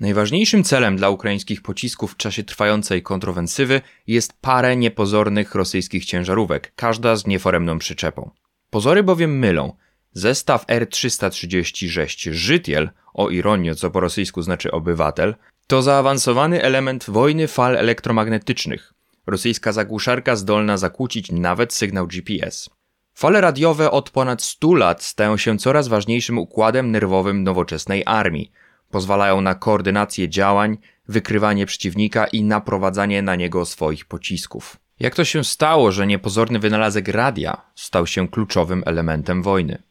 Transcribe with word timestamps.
Najważniejszym 0.00 0.64
celem 0.64 0.96
dla 0.96 1.10
ukraińskich 1.10 1.62
pocisków 1.62 2.12
w 2.12 2.16
czasie 2.16 2.44
trwającej 2.44 3.02
kontrowensywy 3.02 3.80
jest 4.06 4.32
parę 4.40 4.76
niepozornych 4.76 5.54
rosyjskich 5.54 6.04
ciężarówek, 6.04 6.72
każda 6.76 7.16
z 7.16 7.26
nieforemną 7.26 7.78
przyczepą. 7.78 8.30
Pozory 8.70 9.02
bowiem 9.02 9.38
mylą. 9.38 9.76
Zestaw 10.12 10.64
R-336 10.68 12.32
Żytiel, 12.32 12.90
o 13.14 13.30
ironio 13.30 13.74
co 13.74 13.90
po 13.90 14.00
rosyjsku 14.00 14.42
znaczy 14.42 14.70
obywatel, 14.70 15.34
to 15.66 15.82
zaawansowany 15.82 16.62
element 16.62 17.04
wojny 17.10 17.48
fal 17.48 17.76
elektromagnetycznych. 17.76 18.92
Rosyjska 19.26 19.72
zagłuszarka 19.72 20.36
zdolna 20.36 20.76
zakłócić 20.76 21.32
nawet 21.32 21.74
sygnał 21.74 22.06
GPS. 22.06 22.70
Fale 23.14 23.40
radiowe 23.40 23.90
od 23.90 24.10
ponad 24.10 24.42
100 24.42 24.74
lat 24.74 25.02
stają 25.02 25.36
się 25.36 25.58
coraz 25.58 25.88
ważniejszym 25.88 26.38
układem 26.38 26.90
nerwowym 26.90 27.42
nowoczesnej 27.42 28.02
armii. 28.06 28.52
Pozwalają 28.90 29.40
na 29.40 29.54
koordynację 29.54 30.28
działań, 30.28 30.78
wykrywanie 31.08 31.66
przeciwnika 31.66 32.26
i 32.26 32.44
naprowadzanie 32.44 33.22
na 33.22 33.36
niego 33.36 33.64
swoich 33.64 34.04
pocisków. 34.04 34.76
Jak 35.00 35.14
to 35.14 35.24
się 35.24 35.44
stało, 35.44 35.92
że 35.92 36.06
niepozorny 36.06 36.58
wynalazek 36.58 37.08
radia 37.08 37.62
stał 37.74 38.06
się 38.06 38.28
kluczowym 38.28 38.82
elementem 38.86 39.42
wojny? 39.42 39.89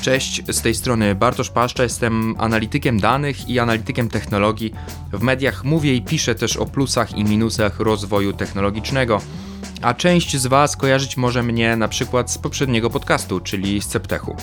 Cześć, 0.00 0.42
z 0.48 0.60
tej 0.62 0.74
strony 0.74 1.14
Bartosz 1.14 1.50
Paszcza, 1.50 1.82
jestem 1.82 2.34
analitykiem 2.38 3.00
danych 3.00 3.48
i 3.48 3.58
analitykiem 3.58 4.08
technologii. 4.08 4.74
W 5.12 5.22
mediach 5.22 5.64
mówię 5.64 5.94
i 5.94 6.02
piszę 6.02 6.34
też 6.34 6.56
o 6.56 6.66
plusach 6.66 7.16
i 7.16 7.24
minusach 7.24 7.80
rozwoju 7.80 8.32
technologicznego, 8.32 9.20
a 9.82 9.94
część 9.94 10.36
z 10.36 10.46
Was 10.46 10.76
kojarzyć 10.76 11.16
może 11.16 11.42
mnie 11.42 11.76
na 11.76 11.88
przykład 11.88 12.30
z 12.30 12.38
poprzedniego 12.38 12.90
podcastu, 12.90 13.40
czyli 13.40 13.82
z 13.82 13.86
Ceptechu. 13.86 14.36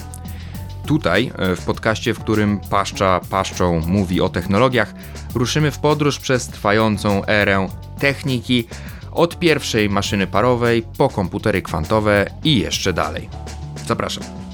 Tutaj, 0.85 1.31
e, 1.37 1.55
w 1.55 1.65
podcaście, 1.65 2.13
w 2.13 2.19
którym 2.19 2.59
Paszcza 2.69 3.21
Paszczą 3.29 3.81
mówi 3.87 4.21
o 4.21 4.29
technologiach, 4.29 4.93
ruszymy 5.35 5.71
w 5.71 5.79
podróż 5.79 6.19
przez 6.19 6.47
trwającą 6.47 7.25
erę 7.25 7.69
techniki, 7.99 8.67
od 9.11 9.39
pierwszej 9.39 9.89
maszyny 9.89 10.27
parowej 10.27 10.83
po 10.97 11.09
komputery 11.09 11.61
kwantowe 11.61 12.29
i 12.43 12.59
jeszcze 12.59 12.93
dalej. 12.93 13.29
Zapraszam. 13.87 14.46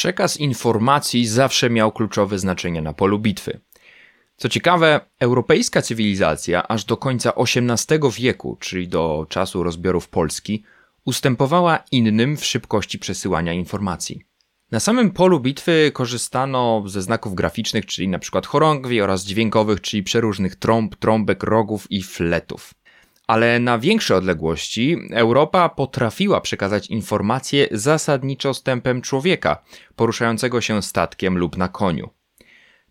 Przekaz 0.00 0.36
informacji 0.36 1.26
zawsze 1.26 1.70
miał 1.70 1.92
kluczowe 1.92 2.38
znaczenie 2.38 2.82
na 2.82 2.92
polu 2.92 3.18
bitwy. 3.18 3.60
Co 4.36 4.48
ciekawe, 4.48 5.00
europejska 5.18 5.82
cywilizacja 5.82 6.68
aż 6.68 6.84
do 6.84 6.96
końca 6.96 7.32
XVIII 7.34 8.00
wieku, 8.12 8.56
czyli 8.60 8.88
do 8.88 9.26
czasu 9.28 9.62
rozbiorów 9.62 10.08
Polski, 10.08 10.64
ustępowała 11.04 11.84
innym 11.92 12.36
w 12.36 12.44
szybkości 12.44 12.98
przesyłania 12.98 13.52
informacji. 13.52 14.22
Na 14.70 14.80
samym 14.80 15.10
polu 15.10 15.40
bitwy 15.40 15.90
korzystano 15.94 16.82
ze 16.86 17.02
znaków 17.02 17.34
graficznych, 17.34 17.86
czyli 17.86 18.06
np. 18.06 18.40
chorągwi 18.46 19.00
oraz 19.00 19.24
dźwiękowych, 19.24 19.80
czyli 19.80 20.02
przeróżnych 20.02 20.56
trąb, 20.56 20.96
trąbek, 20.96 21.42
rogów 21.42 21.86
i 21.90 22.02
fletów 22.02 22.74
ale 23.30 23.60
na 23.60 23.78
większe 23.78 24.16
odległości 24.16 24.96
Europa 25.10 25.68
potrafiła 25.68 26.40
przekazać 26.40 26.86
informacje 26.86 27.68
zasadniczo 27.70 28.54
stępem 28.54 29.02
człowieka, 29.02 29.62
poruszającego 29.96 30.60
się 30.60 30.82
statkiem 30.82 31.38
lub 31.38 31.56
na 31.56 31.68
koniu. 31.68 32.10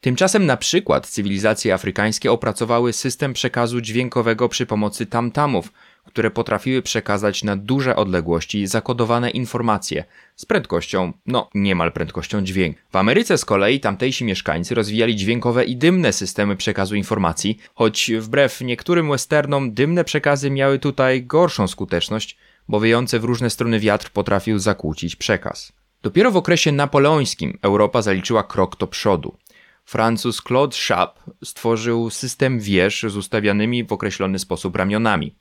Tymczasem 0.01 0.45
na 0.45 0.57
przykład 0.57 1.07
cywilizacje 1.07 1.73
afrykańskie 1.73 2.31
opracowały 2.31 2.93
system 2.93 3.33
przekazu 3.33 3.81
dźwiękowego 3.81 4.49
przy 4.49 4.65
pomocy 4.65 5.05
tamtamów, 5.05 5.71
które 6.09 6.31
potrafiły 6.31 6.81
przekazać 6.81 7.43
na 7.43 7.55
duże 7.55 7.95
odległości 7.95 8.67
zakodowane 8.67 9.29
informacje 9.29 10.03
z 10.35 10.45
prędkością, 10.45 11.13
no 11.25 11.49
niemal 11.53 11.91
prędkością 11.91 12.43
dźwięk. 12.43 12.77
W 12.91 12.95
Ameryce 12.95 13.37
z 13.37 13.45
kolei 13.45 13.79
tamtejsi 13.79 14.25
mieszkańcy 14.25 14.75
rozwijali 14.75 15.15
dźwiękowe 15.15 15.65
i 15.65 15.77
dymne 15.77 16.13
systemy 16.13 16.55
przekazu 16.55 16.95
informacji, 16.95 17.59
choć 17.75 18.11
wbrew 18.19 18.61
niektórym 18.61 19.09
westernom 19.09 19.73
dymne 19.73 20.03
przekazy 20.03 20.51
miały 20.51 20.79
tutaj 20.79 21.23
gorszą 21.23 21.67
skuteczność, 21.67 22.37
bo 22.67 22.79
wiejący 22.79 23.19
w 23.19 23.23
różne 23.23 23.49
strony 23.49 23.79
wiatr 23.79 24.09
potrafił 24.09 24.59
zakłócić 24.59 25.15
przekaz. 25.15 25.73
Dopiero 26.03 26.31
w 26.31 26.37
okresie 26.37 26.71
napoleońskim 26.71 27.57
Europa 27.61 28.01
zaliczyła 28.01 28.43
krok 28.43 28.77
do 28.77 28.87
przodu. 28.87 29.37
Francuz 29.85 30.41
Claude 30.41 30.77
Chappe 30.87 31.21
stworzył 31.43 32.09
system 32.09 32.59
wież 32.59 33.05
z 33.07 33.17
ustawianymi 33.17 33.83
w 33.83 33.93
określony 33.93 34.39
sposób 34.39 34.75
ramionami. 34.75 35.35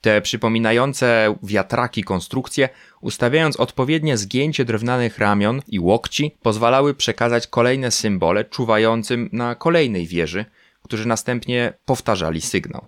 Te 0.00 0.20
przypominające 0.20 1.34
wiatraki 1.42 2.04
konstrukcje, 2.04 2.68
ustawiając 3.00 3.56
odpowiednie 3.56 4.16
zgięcie 4.16 4.64
drewnianych 4.64 5.18
ramion 5.18 5.62
i 5.68 5.80
łokci, 5.80 6.36
pozwalały 6.42 6.94
przekazać 6.94 7.46
kolejne 7.46 7.90
symbole 7.90 8.44
czuwającym 8.44 9.28
na 9.32 9.54
kolejnej 9.54 10.06
wieży, 10.06 10.44
którzy 10.82 11.08
następnie 11.08 11.72
powtarzali 11.84 12.40
sygnał. 12.40 12.86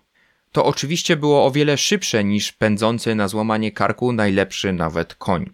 To 0.53 0.65
oczywiście 0.65 1.17
było 1.17 1.47
o 1.47 1.51
wiele 1.51 1.79
szybsze 1.79 2.25
niż 2.25 2.53
pędzący 2.53 3.15
na 3.15 3.29
złamanie 3.29 3.73
karku 3.73 4.13
najlepszy 4.13 4.73
nawet 4.73 5.15
koń. 5.15 5.51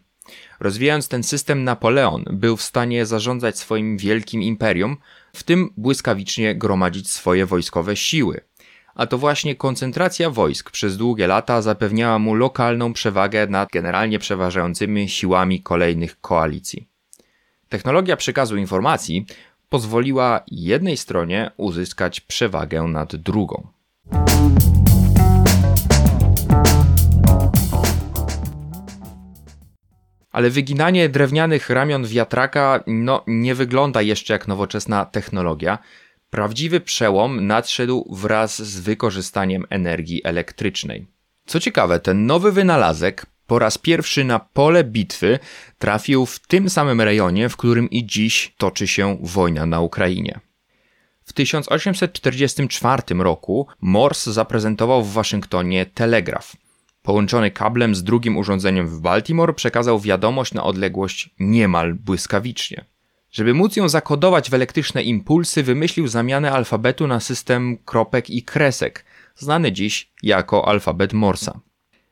Rozwijając 0.61 1.09
ten 1.09 1.23
system, 1.23 1.65
Napoleon 1.65 2.25
był 2.33 2.57
w 2.57 2.63
stanie 2.63 3.07
zarządzać 3.07 3.59
swoim 3.59 3.99
wielkim 3.99 4.43
imperium, 4.43 4.97
w 5.33 5.43
tym 5.43 5.71
błyskawicznie 5.77 6.55
gromadzić 6.55 7.11
swoje 7.11 7.47
wojskowe 7.47 7.97
siły– 7.97 8.41
a 8.97 9.07
to 9.07 9.19
właśnie 9.19 9.55
koncentracja 9.55 10.31
wojsk 10.31 10.71
przez 10.71 10.97
długie 10.97 11.27
lata 11.27 11.63
zapewniała 11.63 12.19
mu 12.19 12.35
lokalną 12.35 12.93
przewagę 12.93 13.47
nad 13.47 13.69
generalnie 13.73 14.19
przeważającymi 14.19 15.09
siłami 15.09 15.63
kolejnych 15.63 16.21
koalicji. 16.21 16.89
Technologia 17.69 18.17
przekazu 18.17 18.57
informacji 18.57 19.27
pozwoliła 19.69 20.41
jednej 20.51 20.97
stronie 20.97 21.51
uzyskać 21.57 22.21
przewagę 22.21 22.83
nad 22.83 23.17
drugą. 23.17 23.67
Ale 30.33 30.51
wyginanie 30.51 31.09
drewnianych 31.09 31.71
ramion 31.71 32.07
wiatraka 32.07 32.85
no, 32.87 33.25
nie 33.27 33.55
wygląda 33.55 34.03
jeszcze 34.03 34.33
jak 34.33 34.49
nowoczesna 34.49 35.05
technologia, 35.05 35.79
Prawdziwy 36.37 36.81
przełom 36.81 37.47
nadszedł 37.47 38.15
wraz 38.15 38.63
z 38.63 38.81
wykorzystaniem 38.81 39.65
energii 39.71 40.21
elektrycznej. 40.25 41.07
Co 41.47 41.61
ciekawe, 41.61 42.01
ten 42.01 42.27
nowy 42.27 42.53
wynalazek 42.53 43.27
po 43.47 43.59
raz 43.59 43.79
pierwszy 43.79 44.25
na 44.25 44.39
pole 44.39 44.85
bitwy 44.85 45.39
trafił 45.79 46.27
w 46.27 46.39
tym 46.39 46.71
samym 46.71 47.01
rejonie, 47.01 47.49
w 47.49 47.57
którym 47.57 47.91
i 47.91 48.07
dziś 48.07 48.55
toczy 48.59 48.87
się 48.87 49.19
wojna 49.21 49.67
na 49.67 49.81
Ukrainie. 49.81 50.41
W 51.25 51.33
1844 51.33 53.03
roku 53.19 53.67
Morse 53.81 54.33
zaprezentował 54.33 55.05
w 55.05 55.13
Waszyngtonie 55.13 55.87
telegraf. 55.87 56.57
Połączony 57.03 57.51
kablem 57.51 57.95
z 57.95 58.03
drugim 58.03 58.37
urządzeniem 58.37 58.89
w 58.89 59.01
Baltimore 59.01 59.55
przekazał 59.55 60.01
wiadomość 60.01 60.55
na 60.55 60.65
odległość 60.65 61.31
niemal 61.39 61.95
błyskawicznie. 61.95 62.85
Żeby 63.37 63.55
móc 63.55 63.77
ją 63.77 63.89
zakodować 63.89 64.51
w 64.51 64.55
elektryczne 64.55 65.03
impulsy, 65.03 65.63
wymyślił 65.63 66.09
zamianę 66.09 66.53
alfabetu 66.53 67.07
na 67.07 67.21
system 67.21 67.79
kropek 67.85 68.31
i 68.31 68.43
kresek, 68.43 69.05
znany 69.35 69.73
dziś 69.73 70.11
jako 70.23 70.69
alfabet 70.69 71.13
Morsa. 71.13 71.61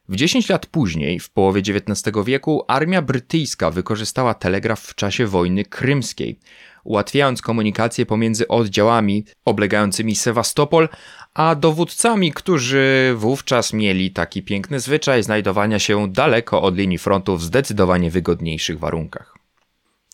W 0.09 0.17
10 0.17 0.49
lat 0.49 0.67
później, 0.67 1.21
w 1.21 1.31
połowie 1.31 1.61
XIX 1.61 2.17
wieku, 2.25 2.65
armia 2.69 3.03
brytyjska 3.03 3.71
wykorzystała 3.71 4.35
telegraf 4.35 4.81
w 4.81 4.95
czasie 4.95 5.27
wojny 5.27 5.65
krymskiej, 5.65 6.39
ułatwiając 6.85 7.43
komunikację 7.43 8.07
pomiędzy 8.07 8.49
oddziałami 8.49 9.25
oblegającymi 9.45 10.17
Sewastopol, 10.17 10.89
a 11.35 11.55
dowódcami, 11.55 12.33
którzy 12.33 13.15
wówczas 13.17 13.73
mieli 13.73 14.11
taki 14.11 14.43
piękny 14.43 14.81
zwyczaj 14.81 15.23
znajdowania 15.23 15.79
się 15.79 16.13
daleko 16.13 16.63
od 16.63 16.77
linii 16.77 16.99
frontu 16.99 17.37
w 17.37 17.43
zdecydowanie 17.43 18.11
wygodniejszych 18.11 18.79
warunkach. 18.79 19.34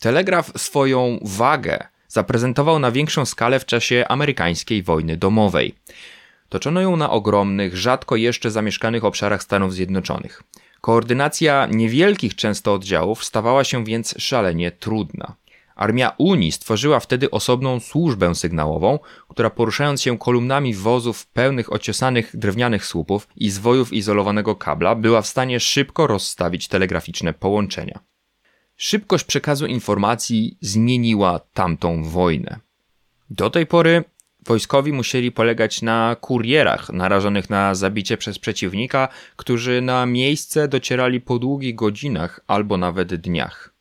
Telegraf 0.00 0.52
swoją 0.56 1.18
wagę 1.22 1.78
zaprezentował 2.08 2.78
na 2.78 2.90
większą 2.90 3.24
skalę 3.24 3.60
w 3.60 3.66
czasie 3.66 4.04
amerykańskiej 4.08 4.82
wojny 4.82 5.16
domowej. 5.16 5.74
Toczono 6.48 6.80
ją 6.80 6.96
na 6.96 7.10
ogromnych, 7.10 7.76
rzadko 7.76 8.16
jeszcze 8.16 8.50
zamieszkanych 8.50 9.04
obszarach 9.04 9.42
Stanów 9.42 9.74
Zjednoczonych. 9.74 10.42
Koordynacja 10.80 11.66
niewielkich 11.70 12.34
często 12.34 12.74
oddziałów 12.74 13.24
stawała 13.24 13.64
się 13.64 13.84
więc 13.84 14.14
szalenie 14.18 14.70
trudna. 14.70 15.34
Armia 15.76 16.12
Unii 16.18 16.52
stworzyła 16.52 17.00
wtedy 17.00 17.30
osobną 17.30 17.80
służbę 17.80 18.34
sygnałową, 18.34 18.98
która 19.28 19.50
poruszając 19.50 20.02
się 20.02 20.18
kolumnami 20.18 20.74
wozów 20.74 21.26
pełnych 21.26 21.72
ociosanych 21.72 22.36
drewnianych 22.36 22.86
słupów 22.86 23.28
i 23.36 23.50
zwojów 23.50 23.92
izolowanego 23.92 24.56
kabla 24.56 24.94
była 24.94 25.22
w 25.22 25.26
stanie 25.26 25.60
szybko 25.60 26.06
rozstawić 26.06 26.68
telegraficzne 26.68 27.32
połączenia. 27.32 28.09
Szybkość 28.82 29.24
przekazu 29.24 29.66
informacji 29.66 30.58
zmieniła 30.60 31.40
tamtą 31.54 32.04
wojnę. 32.04 32.58
Do 33.30 33.50
tej 33.50 33.66
pory 33.66 34.04
Wojskowi 34.46 34.92
musieli 34.92 35.32
polegać 35.32 35.82
na 35.82 36.16
kurierach 36.20 36.92
narażonych 36.92 37.50
na 37.50 37.74
zabicie 37.74 38.16
przez 38.16 38.38
przeciwnika, 38.38 39.08
którzy 39.36 39.80
na 39.80 40.06
miejsce 40.06 40.68
docierali 40.68 41.20
po 41.20 41.38
długich 41.38 41.74
godzinach 41.74 42.40
albo 42.46 42.76
nawet 42.76 43.14
dniach. 43.14 43.74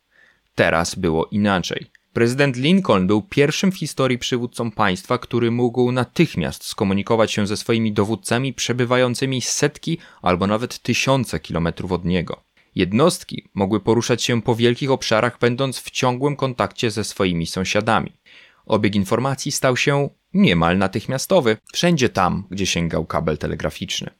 Teraz 0.54 0.94
było 0.94 1.26
inaczej. 1.26 1.86
Prezydent 2.12 2.56
Lincoln 2.56 3.06
był 3.06 3.22
pierwszym 3.22 3.72
w 3.72 3.78
historii 3.78 4.18
przywódcą 4.18 4.70
państwa, 4.70 5.18
który 5.18 5.50
mógł 5.50 5.92
natychmiast 5.92 6.64
skomunikować 6.64 7.32
się 7.32 7.46
ze 7.46 7.56
swoimi 7.56 7.92
dowódcami 7.92 8.54
przebywającymi 8.54 9.40
setki 9.40 9.98
albo 10.22 10.46
nawet 10.46 10.78
tysiące 10.78 11.40
kilometrów 11.40 11.92
od 11.92 12.04
niego. 12.04 12.49
Jednostki 12.74 13.48
mogły 13.54 13.80
poruszać 13.80 14.22
się 14.22 14.42
po 14.42 14.54
wielkich 14.54 14.90
obszarach, 14.90 15.38
będąc 15.38 15.78
w 15.78 15.90
ciągłym 15.90 16.36
kontakcie 16.36 16.90
ze 16.90 17.04
swoimi 17.04 17.46
sąsiadami. 17.46 18.12
Obieg 18.66 18.94
informacji 18.94 19.52
stał 19.52 19.76
się 19.76 20.08
niemal 20.34 20.78
natychmiastowy, 20.78 21.56
wszędzie 21.72 22.08
tam, 22.08 22.46
gdzie 22.50 22.66
sięgał 22.66 23.06
kabel 23.06 23.38
telegraficzny. 23.38 24.10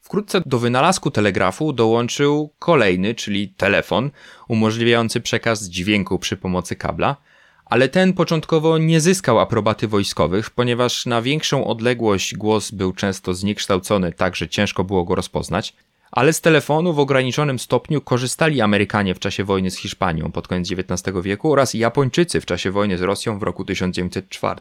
Wkrótce 0.00 0.42
do 0.46 0.58
wynalazku 0.58 1.10
telegrafu 1.10 1.72
dołączył 1.72 2.50
kolejny, 2.58 3.14
czyli 3.14 3.48
telefon, 3.48 4.10
umożliwiający 4.48 5.20
przekaz 5.20 5.68
dźwięku 5.68 6.18
przy 6.18 6.36
pomocy 6.36 6.76
kabla, 6.76 7.16
ale 7.64 7.88
ten 7.88 8.12
początkowo 8.12 8.78
nie 8.78 9.00
zyskał 9.00 9.40
aprobaty 9.40 9.88
wojskowych, 9.88 10.50
ponieważ 10.50 11.06
na 11.06 11.22
większą 11.22 11.66
odległość 11.66 12.34
głos 12.34 12.70
był 12.70 12.92
często 12.92 13.34
zniekształcony 13.34 14.12
tak, 14.12 14.36
że 14.36 14.48
ciężko 14.48 14.84
było 14.84 15.04
go 15.04 15.14
rozpoznać, 15.14 15.76
ale 16.12 16.32
z 16.32 16.40
telefonu 16.40 16.92
w 16.92 16.98
ograniczonym 16.98 17.58
stopniu 17.58 18.00
korzystali 18.00 18.60
Amerykanie 18.60 19.14
w 19.14 19.18
czasie 19.18 19.44
wojny 19.44 19.70
z 19.70 19.76
Hiszpanią 19.76 20.32
pod 20.32 20.48
koniec 20.48 20.72
XIX 20.72 21.16
wieku 21.22 21.52
oraz 21.52 21.74
Japończycy 21.74 22.40
w 22.40 22.46
czasie 22.46 22.70
wojny 22.70 22.98
z 22.98 23.02
Rosją 23.02 23.38
w 23.38 23.42
roku 23.42 23.64
1904. 23.64 24.60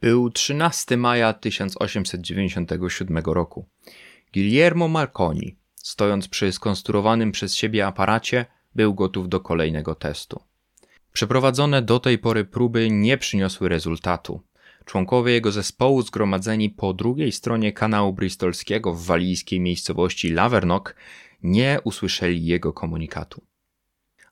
Był 0.00 0.30
13 0.30 0.96
maja 0.96 1.32
1897 1.32 3.18
roku. 3.18 3.66
Guillermo 4.34 4.88
Marconi, 4.88 5.56
stojąc 5.74 6.28
przy 6.28 6.52
skonstruowanym 6.52 7.32
przez 7.32 7.54
siebie 7.54 7.86
aparacie, 7.86 8.46
był 8.74 8.94
gotów 8.94 9.28
do 9.28 9.40
kolejnego 9.40 9.94
testu. 9.94 10.45
Przeprowadzone 11.16 11.82
do 11.82 12.00
tej 12.00 12.18
pory 12.18 12.44
próby 12.44 12.90
nie 12.90 13.18
przyniosły 13.18 13.68
rezultatu. 13.68 14.40
Członkowie 14.84 15.32
jego 15.32 15.52
zespołu 15.52 16.02
zgromadzeni 16.02 16.70
po 16.70 16.94
drugiej 16.94 17.32
stronie 17.32 17.72
kanału 17.72 18.12
bristolskiego 18.12 18.94
w 18.94 19.04
walijskiej 19.04 19.60
miejscowości 19.60 20.30
Lavernock 20.30 20.96
nie 21.42 21.78
usłyszeli 21.84 22.44
jego 22.44 22.72
komunikatu. 22.72 23.42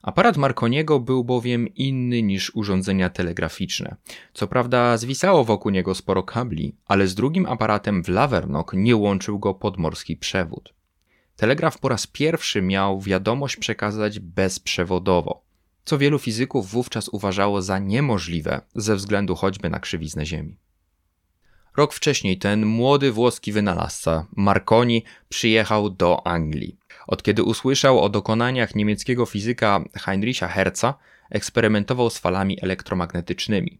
Aparat 0.01 0.37
Marconiego 0.37 0.99
był 0.99 1.23
bowiem 1.23 1.67
inny 1.67 2.21
niż 2.21 2.51
urządzenia 2.55 3.09
telegraficzne. 3.09 3.95
Co 4.33 4.47
prawda 4.47 4.97
zwisało 4.97 5.43
wokół 5.43 5.71
niego 5.71 5.95
sporo 5.95 6.23
kabli, 6.23 6.75
ale 6.85 7.07
z 7.07 7.15
drugim 7.15 7.45
aparatem 7.45 8.03
w 8.03 8.09
Lavernock 8.09 8.73
nie 8.73 8.95
łączył 8.95 9.39
go 9.39 9.53
podmorski 9.53 10.17
przewód. 10.17 10.73
Telegraf 11.35 11.79
po 11.79 11.89
raz 11.89 12.07
pierwszy 12.07 12.61
miał 12.61 13.01
wiadomość 13.01 13.57
przekazać 13.57 14.19
bezprzewodowo, 14.19 15.44
co 15.85 15.97
wielu 15.97 16.19
fizyków 16.19 16.69
wówczas 16.69 17.09
uważało 17.09 17.61
za 17.61 17.79
niemożliwe 17.79 18.61
ze 18.75 18.95
względu 18.95 19.35
choćby 19.35 19.69
na 19.69 19.79
krzywiznę 19.79 20.25
Ziemi. 20.25 20.57
Rok 21.77 21.93
wcześniej 21.93 22.37
ten 22.37 22.65
młody 22.65 23.11
włoski 23.11 23.51
wynalazca, 23.51 24.27
Marconi, 24.35 25.03
przyjechał 25.29 25.89
do 25.89 26.27
Anglii. 26.27 26.77
Od 27.07 27.23
kiedy 27.23 27.43
usłyszał 27.43 27.99
o 27.99 28.09
dokonaniach 28.09 28.75
niemieckiego 28.75 29.25
fizyka 29.25 29.83
Heinricha 29.93 30.47
Herza, 30.47 30.93
eksperymentował 31.29 32.09
z 32.09 32.17
falami 32.17 32.57
elektromagnetycznymi. 32.61 33.79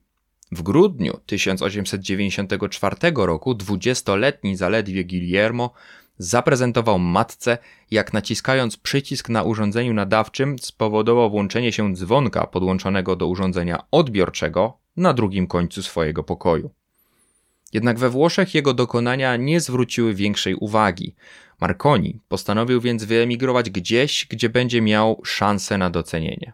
W 0.52 0.62
grudniu 0.62 1.20
1894 1.26 2.96
roku 3.16 3.54
dwudziestoletni 3.54 4.56
zaledwie 4.56 5.06
Guillermo 5.06 5.74
zaprezentował 6.18 7.00
matce, 7.00 7.58
jak 7.92 8.14
naciskając 8.14 8.78
przycisk 8.78 9.30
na 9.30 9.44
urządzeniu 9.44 9.94
nadawczym 9.94 10.60
spowodował 10.60 11.30
włączenie 11.30 11.72
się 11.72 11.94
dzwonka 11.94 12.48
podłączonego 12.48 13.16
do 13.16 13.28
urządzenia 13.28 13.84
odbiorczego 13.92 14.78
na 14.98 15.14
drugim 15.14 15.48
końcu 15.48 15.84
swojego 15.84 16.24
pokoju. 16.24 16.70
Jednak 17.74 18.00
we 18.00 18.10
Włoszech 18.10 18.56
jego 18.56 18.74
dokonania 18.74 19.36
nie 19.36 19.60
zwróciły 19.60 20.14
większej 20.14 20.56
uwagi. 20.56 21.16
Marconi 21.62 22.20
postanowił 22.28 22.82
więc 22.82 23.04
wyemigrować 23.04 23.70
gdzieś, 23.70 24.28
gdzie 24.30 24.50
będzie 24.50 24.82
miał 24.82 25.22
szansę 25.24 25.78
na 25.78 25.90
docenienie. 25.90 26.54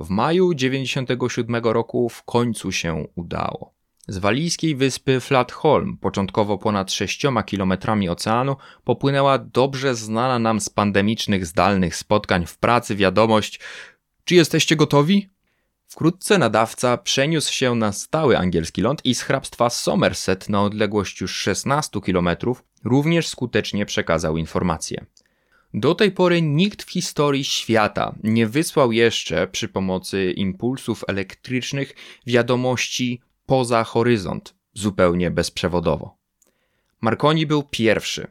W 0.00 0.10
maju 0.10 0.54
97 0.54 1.64
roku 1.64 2.08
w 2.08 2.22
końcu 2.22 2.72
się 2.72 3.06
udało. 3.14 3.77
Z 4.08 4.18
walijskiej 4.18 4.76
wyspy 4.76 5.20
Flatholm, 5.20 5.96
początkowo 5.96 6.58
ponad 6.58 6.92
6 6.92 7.26
kilometrami 7.46 8.08
oceanu, 8.08 8.56
popłynęła 8.84 9.38
dobrze 9.38 9.94
znana 9.94 10.38
nam 10.38 10.60
z 10.60 10.68
pandemicznych 10.68 11.46
zdalnych 11.46 11.96
spotkań 11.96 12.46
w 12.46 12.58
pracy 12.58 12.96
wiadomość: 12.96 13.60
Czy 14.24 14.34
jesteście 14.34 14.76
gotowi? 14.76 15.28
Wkrótce 15.88 16.38
nadawca 16.38 16.96
przeniósł 16.96 17.52
się 17.52 17.74
na 17.74 17.92
stały 17.92 18.38
angielski 18.38 18.82
ląd 18.82 19.00
i 19.04 19.14
z 19.14 19.22
hrabstwa 19.22 19.70
Somerset 19.70 20.48
na 20.48 20.62
odległość 20.62 21.20
już 21.20 21.36
16 21.36 22.00
km 22.00 22.28
również 22.84 23.28
skutecznie 23.28 23.86
przekazał 23.86 24.36
informacje. 24.36 25.06
Do 25.74 25.94
tej 25.94 26.12
pory 26.12 26.42
nikt 26.42 26.82
w 26.82 26.90
historii 26.90 27.44
świata 27.44 28.14
nie 28.22 28.46
wysłał 28.46 28.92
jeszcze 28.92 29.46
przy 29.46 29.68
pomocy 29.68 30.32
impulsów 30.32 31.04
elektrycznych 31.08 31.94
wiadomości 32.26 33.20
poza 33.48 33.84
horyzont, 33.84 34.54
zupełnie 34.74 35.30
bezprzewodowo. 35.30 36.16
Marconi 37.00 37.46
był 37.46 37.62
pierwszy. 37.62 38.26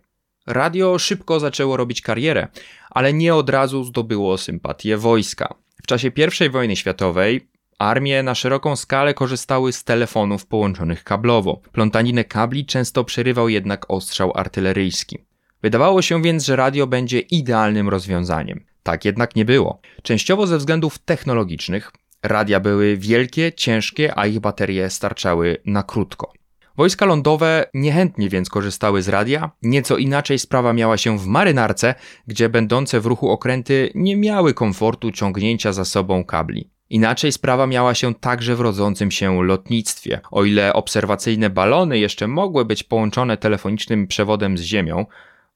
Radio 0.48 1.00
szybko 1.00 1.40
zaczęło 1.40 1.78
robić 1.78 2.02
karierę, 2.02 2.48
ale 2.90 3.14
nie 3.14 3.36
od 3.36 3.50
razu 3.50 3.84
zdobyło 3.84 4.38
sympatię 4.38 4.98
wojska. 4.98 5.54
W 5.84 5.88
czasie 5.88 6.12
I 6.46 6.50
wojny 6.50 6.76
światowej 6.76 7.48
armie 7.80 8.24
na 8.24 8.36
szeroką 8.36 8.76
skalę 8.76 9.14
korzystały 9.14 9.74
z 9.74 9.84
telefonów 9.84 10.46
połączonych 10.46 11.04
kablowo. 11.04 11.62
Plątaninę 11.72 12.24
kabli 12.24 12.66
często 12.66 13.04
przerywał 13.04 13.50
jednak 13.50 13.92
ostrzał 13.92 14.32
artyleryjski. 14.36 15.18
Wydawało 15.62 16.02
się 16.02 16.22
więc, 16.22 16.46
że 16.46 16.56
radio 16.56 16.88
będzie 16.88 17.20
idealnym 17.20 17.90
rozwiązaniem. 17.90 18.66
Tak 18.84 19.06
jednak 19.06 19.36
nie 19.36 19.46
było. 19.46 19.82
Częściowo 20.04 20.48
ze 20.48 20.58
względów 20.58 21.00
technologicznych 21.00 21.92
radia 22.24 22.60
były 22.60 22.98
wielkie, 22.98 23.52
ciężkie, 23.54 24.20
a 24.20 24.28
ich 24.28 24.40
baterie 24.40 24.90
starczały 24.90 25.58
na 25.66 25.84
krótko. 25.84 26.34
Wojska 26.78 27.06
lądowe 27.06 27.66
niechętnie 27.74 28.30
więc 28.30 28.50
korzystały 28.50 29.02
z 29.02 29.10
radia. 29.10 29.52
Nieco 29.62 29.98
inaczej 29.98 30.40
sprawa 30.40 30.74
miała 30.74 30.98
się 30.98 31.20
w 31.20 31.26
marynarce, 31.26 31.96
gdzie 32.28 32.50
będące 32.50 33.00
w 33.00 33.06
ruchu 33.06 33.30
okręty 33.30 33.92
nie 33.96 34.18
miały 34.18 34.54
komfortu 34.54 35.12
ciągnięcia 35.12 35.74
za 35.74 35.86
sobą 35.86 36.24
kabli. 36.24 36.70
Inaczej 36.90 37.32
sprawa 37.32 37.68
miała 37.68 37.94
się 37.94 38.16
także 38.16 38.56
w 38.56 38.62
rodzącym 38.62 39.12
się 39.12 39.44
lotnictwie. 39.44 40.20
O 40.32 40.44
ile 40.44 40.74
obserwacyjne 40.74 41.50
balony 41.50 42.00
jeszcze 42.00 42.28
mogły 42.28 42.66
być 42.66 42.84
połączone 42.84 43.38
telefonicznym 43.38 44.08
przewodem 44.08 44.58
z 44.58 44.62
Ziemią, 44.62 45.06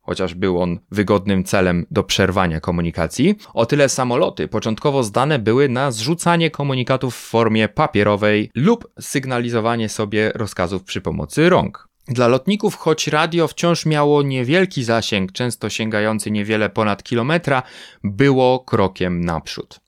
chociaż 0.01 0.33
był 0.33 0.61
on 0.61 0.79
wygodnym 0.91 1.43
celem 1.43 1.85
do 1.91 2.03
przerwania 2.03 2.59
komunikacji, 2.59 3.35
o 3.53 3.65
tyle 3.65 3.89
samoloty 3.89 4.47
początkowo 4.47 5.03
zdane 5.03 5.39
były 5.39 5.69
na 5.69 5.91
zrzucanie 5.91 6.51
komunikatów 6.51 7.15
w 7.15 7.29
formie 7.29 7.69
papierowej 7.69 8.51
lub 8.55 8.87
sygnalizowanie 8.99 9.89
sobie 9.89 10.31
rozkazów 10.35 10.83
przy 10.83 11.01
pomocy 11.01 11.49
rąk. 11.49 11.87
Dla 12.07 12.27
lotników, 12.27 12.75
choć 12.75 13.07
radio 13.07 13.47
wciąż 13.47 13.85
miało 13.85 14.21
niewielki 14.21 14.83
zasięg, 14.83 15.31
często 15.31 15.69
sięgający 15.69 16.31
niewiele 16.31 16.69
ponad 16.69 17.03
kilometra, 17.03 17.63
było 18.03 18.59
krokiem 18.59 19.25
naprzód. 19.25 19.79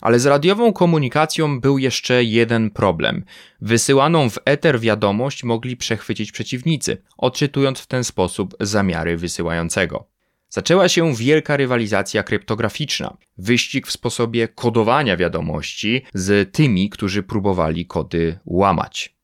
Ale 0.00 0.18
z 0.18 0.26
radiową 0.26 0.72
komunikacją 0.72 1.60
był 1.60 1.78
jeszcze 1.78 2.24
jeden 2.24 2.70
problem. 2.70 3.24
Wysyłaną 3.60 4.30
w 4.30 4.38
eter 4.44 4.80
wiadomość 4.80 5.44
mogli 5.44 5.76
przechwycić 5.76 6.32
przeciwnicy, 6.32 7.02
odczytując 7.18 7.80
w 7.80 7.86
ten 7.86 8.04
sposób 8.04 8.56
zamiary 8.60 9.16
wysyłającego. 9.16 10.06
Zaczęła 10.48 10.88
się 10.88 11.14
wielka 11.14 11.56
rywalizacja 11.56 12.22
kryptograficzna, 12.22 13.16
wyścig 13.38 13.86
w 13.86 13.92
sposobie 13.92 14.48
kodowania 14.48 15.16
wiadomości 15.16 16.02
z 16.14 16.52
tymi, 16.52 16.90
którzy 16.90 17.22
próbowali 17.22 17.86
kody 17.86 18.38
łamać. 18.44 19.14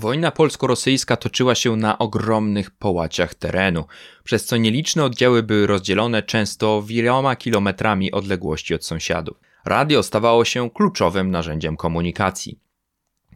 Wojna 0.00 0.30
polsko-rosyjska 0.30 1.16
toczyła 1.16 1.54
się 1.54 1.76
na 1.76 1.98
ogromnych 1.98 2.70
połaciach 2.70 3.34
terenu, 3.34 3.84
przez 4.24 4.44
co 4.46 4.56
nieliczne 4.56 5.04
oddziały 5.04 5.42
były 5.42 5.66
rozdzielone 5.66 6.22
często 6.22 6.82
wieloma 6.82 7.36
kilometrami 7.36 8.12
odległości 8.12 8.74
od 8.74 8.84
sąsiadów. 8.84 9.36
Radio 9.64 10.02
stawało 10.02 10.44
się 10.44 10.70
kluczowym 10.70 11.30
narzędziem 11.30 11.76
komunikacji. 11.76 12.58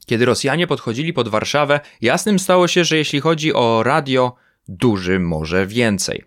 Kiedy 0.07 0.25
Rosjanie 0.25 0.67
podchodzili 0.67 1.13
pod 1.13 1.29
Warszawę, 1.29 1.81
jasnym 2.01 2.39
stało 2.39 2.69
się, 2.69 2.85
że 2.85 2.97
jeśli 2.97 3.21
chodzi 3.21 3.55
o 3.55 3.83
radio, 3.83 4.35
duży 4.69 5.21
może 5.21 5.67
więcej. 5.67 6.25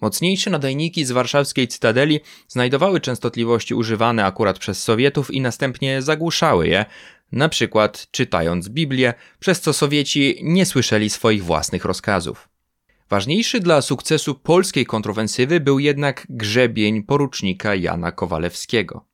Mocniejsze 0.00 0.50
nadajniki 0.50 1.04
z 1.04 1.12
warszawskiej 1.12 1.68
cytadeli 1.68 2.20
znajdowały 2.48 3.00
częstotliwości 3.00 3.74
używane 3.74 4.24
akurat 4.24 4.58
przez 4.58 4.82
Sowietów 4.82 5.30
i 5.30 5.40
następnie 5.40 6.02
zagłuszały 6.02 6.68
je, 6.68 6.84
na 7.32 7.48
przykład 7.48 8.06
czytając 8.10 8.68
Biblię, 8.68 9.14
przez 9.38 9.60
co 9.60 9.72
Sowieci 9.72 10.38
nie 10.42 10.66
słyszeli 10.66 11.10
swoich 11.10 11.44
własnych 11.44 11.84
rozkazów. 11.84 12.48
Ważniejszy 13.10 13.60
dla 13.60 13.82
sukcesu 13.82 14.34
polskiej 14.34 14.86
kontrowensywy 14.86 15.60
był 15.60 15.78
jednak 15.78 16.26
grzebień 16.28 17.02
porucznika 17.02 17.74
Jana 17.74 18.12
Kowalewskiego. 18.12 19.11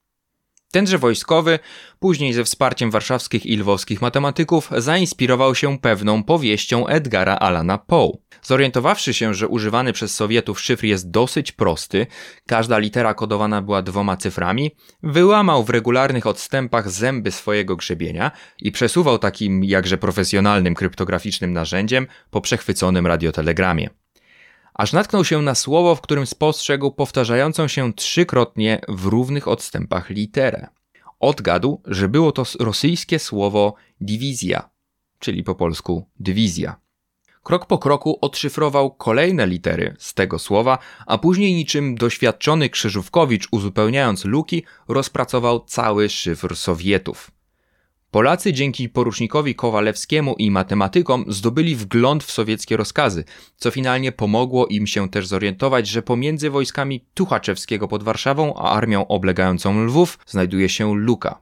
Tenże 0.72 0.98
wojskowy, 0.98 1.58
później 1.98 2.32
ze 2.32 2.44
wsparciem 2.44 2.90
warszawskich 2.90 3.46
i 3.46 3.56
lwowskich 3.56 4.02
matematyków, 4.02 4.70
zainspirował 4.76 5.54
się 5.54 5.78
pewną 5.78 6.22
powieścią 6.22 6.87
Edgara 6.87 7.37
Alana 7.37 7.78
Poe. 7.78 8.12
Zorientowawszy 8.42 9.14
się, 9.14 9.34
że 9.34 9.48
używany 9.48 9.92
przez 9.92 10.14
Sowietów 10.14 10.60
szyfr 10.60 10.84
jest 10.84 11.10
dosyć 11.10 11.52
prosty, 11.52 12.06
każda 12.46 12.78
litera 12.78 13.14
kodowana 13.14 13.62
była 13.62 13.82
dwoma 13.82 14.16
cyframi, 14.16 14.70
wyłamał 15.02 15.64
w 15.64 15.70
regularnych 15.70 16.26
odstępach 16.26 16.90
zęby 16.90 17.30
swojego 17.30 17.76
grzebienia 17.76 18.30
i 18.58 18.72
przesuwał 18.72 19.18
takim 19.18 19.64
jakże 19.64 19.98
profesjonalnym 19.98 20.75
kryptograficznym 20.75 21.52
narzędziem 21.52 22.06
po 22.30 22.40
przechwyconym 22.40 23.06
radiotelegramie 23.06 23.90
aż 24.78 24.92
natknął 24.92 25.25
się 25.25 25.42
na 25.42 25.54
słowo, 25.54 25.94
w 25.94 26.00
którym 26.00 26.26
spostrzegł 26.26 26.90
powtarzającą 26.90 27.68
się 27.68 27.92
trzykrotnie 27.92 28.80
w 28.88 29.06
równych 29.06 29.49
odstępach 29.49 30.11
literę. 30.11 30.66
Odgadł, 31.20 31.82
że 31.85 32.08
było 32.08 32.32
to 32.32 32.42
rosyjskie 32.61 33.18
słowo 33.18 33.75
diwizja, 34.00 34.70
czyli 35.18 35.44
po 35.44 35.54
polsku 35.54 36.06
dywizja. 36.20 36.80
Krok 37.42 37.66
po 37.66 37.78
kroku 37.78 38.18
odszyfrował 38.20 38.90
kolejne 38.90 39.47
litery 39.47 39.97
z 39.99 40.14
tego 40.14 40.38
słowa, 40.38 40.78
a 41.06 41.18
później 41.18 41.54
niczym 41.54 41.94
doświadczony 41.94 42.70
krzyżówkowicz 42.70 43.49
uzupełniając 43.50 44.25
luki 44.25 44.62
rozpracował 44.88 45.64
cały 45.64 46.08
szyfr 46.08 46.56
Sowietów. 46.56 47.38
Polacy 48.11 48.53
dzięki 48.53 48.88
porucznikowi 48.88 49.55
Kowalewskiemu 49.55 50.35
i 50.38 50.50
matematykom 50.50 51.25
zdobyli 51.29 51.77
wgląd 51.77 52.25
w 52.25 52.33
sowieckie 52.33 52.77
rozkazy, 52.77 53.25
co 53.57 53.71
finalnie 53.71 54.12
pomogło 54.12 54.67
im 54.67 54.87
się 54.87 55.09
też 55.09 55.27
zorientować, 55.27 55.88
że 55.88 56.03
pomiędzy 56.03 56.50
wojskami 56.50 57.05
Tuchaczewskiego 57.15 57.88
pod 57.88 58.03
Warszawą 58.03 58.55
a 58.55 58.71
armią 58.71 59.07
oblegającą 59.07 59.85
Lwów 59.85 60.19
znajduje 60.27 60.69
się 60.69 60.95
luka. 60.95 61.41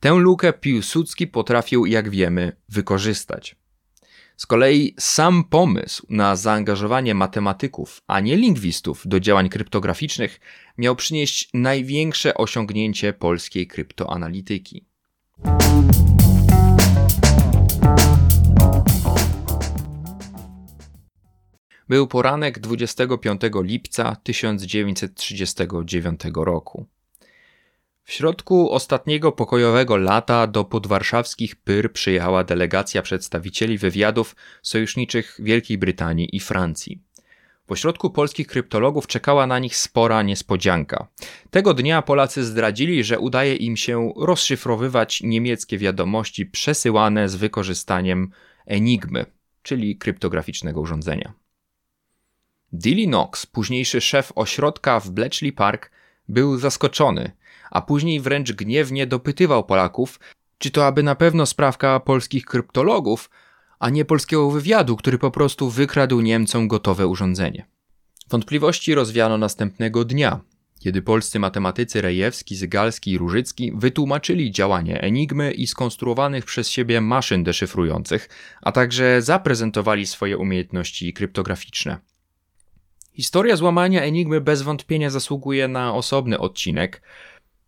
Tę 0.00 0.10
lukę 0.10 0.52
Piłsudski 0.52 1.26
potrafił, 1.26 1.86
jak 1.86 2.10
wiemy, 2.10 2.56
wykorzystać. 2.68 3.56
Z 4.36 4.46
kolei 4.46 4.94
sam 4.98 5.44
pomysł 5.44 6.06
na 6.10 6.36
zaangażowanie 6.36 7.14
matematyków, 7.14 8.02
a 8.06 8.20
nie 8.20 8.36
lingwistów 8.36 9.02
do 9.06 9.20
działań 9.20 9.48
kryptograficznych 9.48 10.40
miał 10.78 10.96
przynieść 10.96 11.50
największe 11.54 12.34
osiągnięcie 12.34 13.12
polskiej 13.12 13.66
kryptoanalityki. 13.66 14.84
Był 21.88 22.06
poranek 22.06 22.58
25 22.58 23.40
lipca 23.54 24.16
1939 24.16 26.20
roku. 26.36 26.86
W 28.02 28.12
środku 28.12 28.70
ostatniego 28.70 29.32
pokojowego 29.32 29.96
lata 29.96 30.46
do 30.46 30.64
podwarszawskich 30.64 31.56
Pyr 31.56 31.92
przyjechała 31.92 32.44
delegacja 32.44 33.02
przedstawicieli 33.02 33.78
wywiadów 33.78 34.36
sojuszniczych 34.62 35.36
Wielkiej 35.38 35.78
Brytanii 35.78 36.36
i 36.36 36.40
Francji. 36.40 37.02
Pośrodku 37.66 38.10
polskich 38.10 38.46
kryptologów 38.46 39.06
czekała 39.06 39.46
na 39.46 39.58
nich 39.58 39.76
spora 39.76 40.22
niespodzianka. 40.22 41.08
Tego 41.50 41.74
dnia 41.74 42.02
Polacy 42.02 42.44
zdradzili, 42.44 43.04
że 43.04 43.18
udaje 43.18 43.54
im 43.56 43.76
się 43.76 44.12
rozszyfrowywać 44.16 45.20
niemieckie 45.22 45.78
wiadomości 45.78 46.46
przesyłane 46.46 47.28
z 47.28 47.34
wykorzystaniem 47.34 48.30
Enigmy, 48.66 49.26
czyli 49.62 49.96
kryptograficznego 49.96 50.80
urządzenia. 50.80 51.32
Dilly 52.72 53.06
Knox, 53.06 53.46
późniejszy 53.46 54.00
szef 54.00 54.32
ośrodka 54.34 55.00
w 55.00 55.10
Bletchley 55.10 55.52
Park, 55.52 55.90
był 56.28 56.58
zaskoczony, 56.58 57.32
a 57.70 57.82
później 57.82 58.20
wręcz 58.20 58.52
gniewnie 58.52 59.06
dopytywał 59.06 59.64
Polaków, 59.64 60.20
czy 60.58 60.70
to 60.70 60.86
aby 60.86 61.02
na 61.02 61.14
pewno 61.14 61.46
sprawka 61.46 62.00
polskich 62.00 62.44
kryptologów, 62.44 63.30
a 63.84 63.90
nie 63.90 64.04
polskiego 64.04 64.50
wywiadu, 64.50 64.96
który 64.96 65.18
po 65.18 65.30
prostu 65.30 65.70
wykradł 65.70 66.20
Niemcom 66.20 66.68
gotowe 66.68 67.06
urządzenie. 67.06 67.66
Wątpliwości 68.30 68.94
rozwiano 68.94 69.38
następnego 69.38 70.04
dnia, 70.04 70.40
kiedy 70.80 71.02
polscy 71.02 71.38
matematycy 71.38 72.00
Rejewski, 72.00 72.56
Zygalski 72.56 73.12
i 73.12 73.18
Różycki 73.18 73.72
wytłumaczyli 73.74 74.52
działanie 74.52 75.00
Enigmy 75.00 75.52
i 75.52 75.66
skonstruowanych 75.66 76.44
przez 76.44 76.68
siebie 76.68 77.00
maszyn 77.00 77.44
deszyfrujących, 77.44 78.28
a 78.62 78.72
także 78.72 79.22
zaprezentowali 79.22 80.06
swoje 80.06 80.38
umiejętności 80.38 81.12
kryptograficzne. 81.12 81.98
Historia 83.12 83.56
złamania 83.56 84.02
Enigmy 84.02 84.40
bez 84.40 84.62
wątpienia 84.62 85.10
zasługuje 85.10 85.68
na 85.68 85.94
osobny 85.94 86.38
odcinek. 86.38 87.02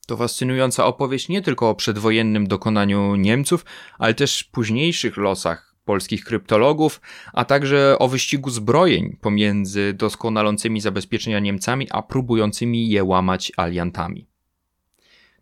To 0.06 0.16
fascynująca 0.16 0.86
opowieść 0.86 1.28
nie 1.28 1.42
tylko 1.42 1.70
o 1.70 1.74
przedwojennym 1.74 2.46
dokonaniu 2.46 3.16
Niemców, 3.16 3.64
ale 3.98 4.14
też 4.14 4.44
późniejszych 4.44 5.16
losach 5.16 5.65
polskich 5.86 6.24
kryptologów, 6.24 7.00
a 7.32 7.44
także 7.44 7.96
o 7.98 8.08
wyścigu 8.08 8.50
zbrojeń 8.50 9.16
pomiędzy 9.20 9.92
doskonalącymi 9.92 10.80
zabezpieczenia 10.80 11.40
Niemcami, 11.40 11.86
a 11.90 12.02
próbującymi 12.02 12.88
je 12.88 13.04
łamać 13.04 13.52
aliantami. 13.56 14.26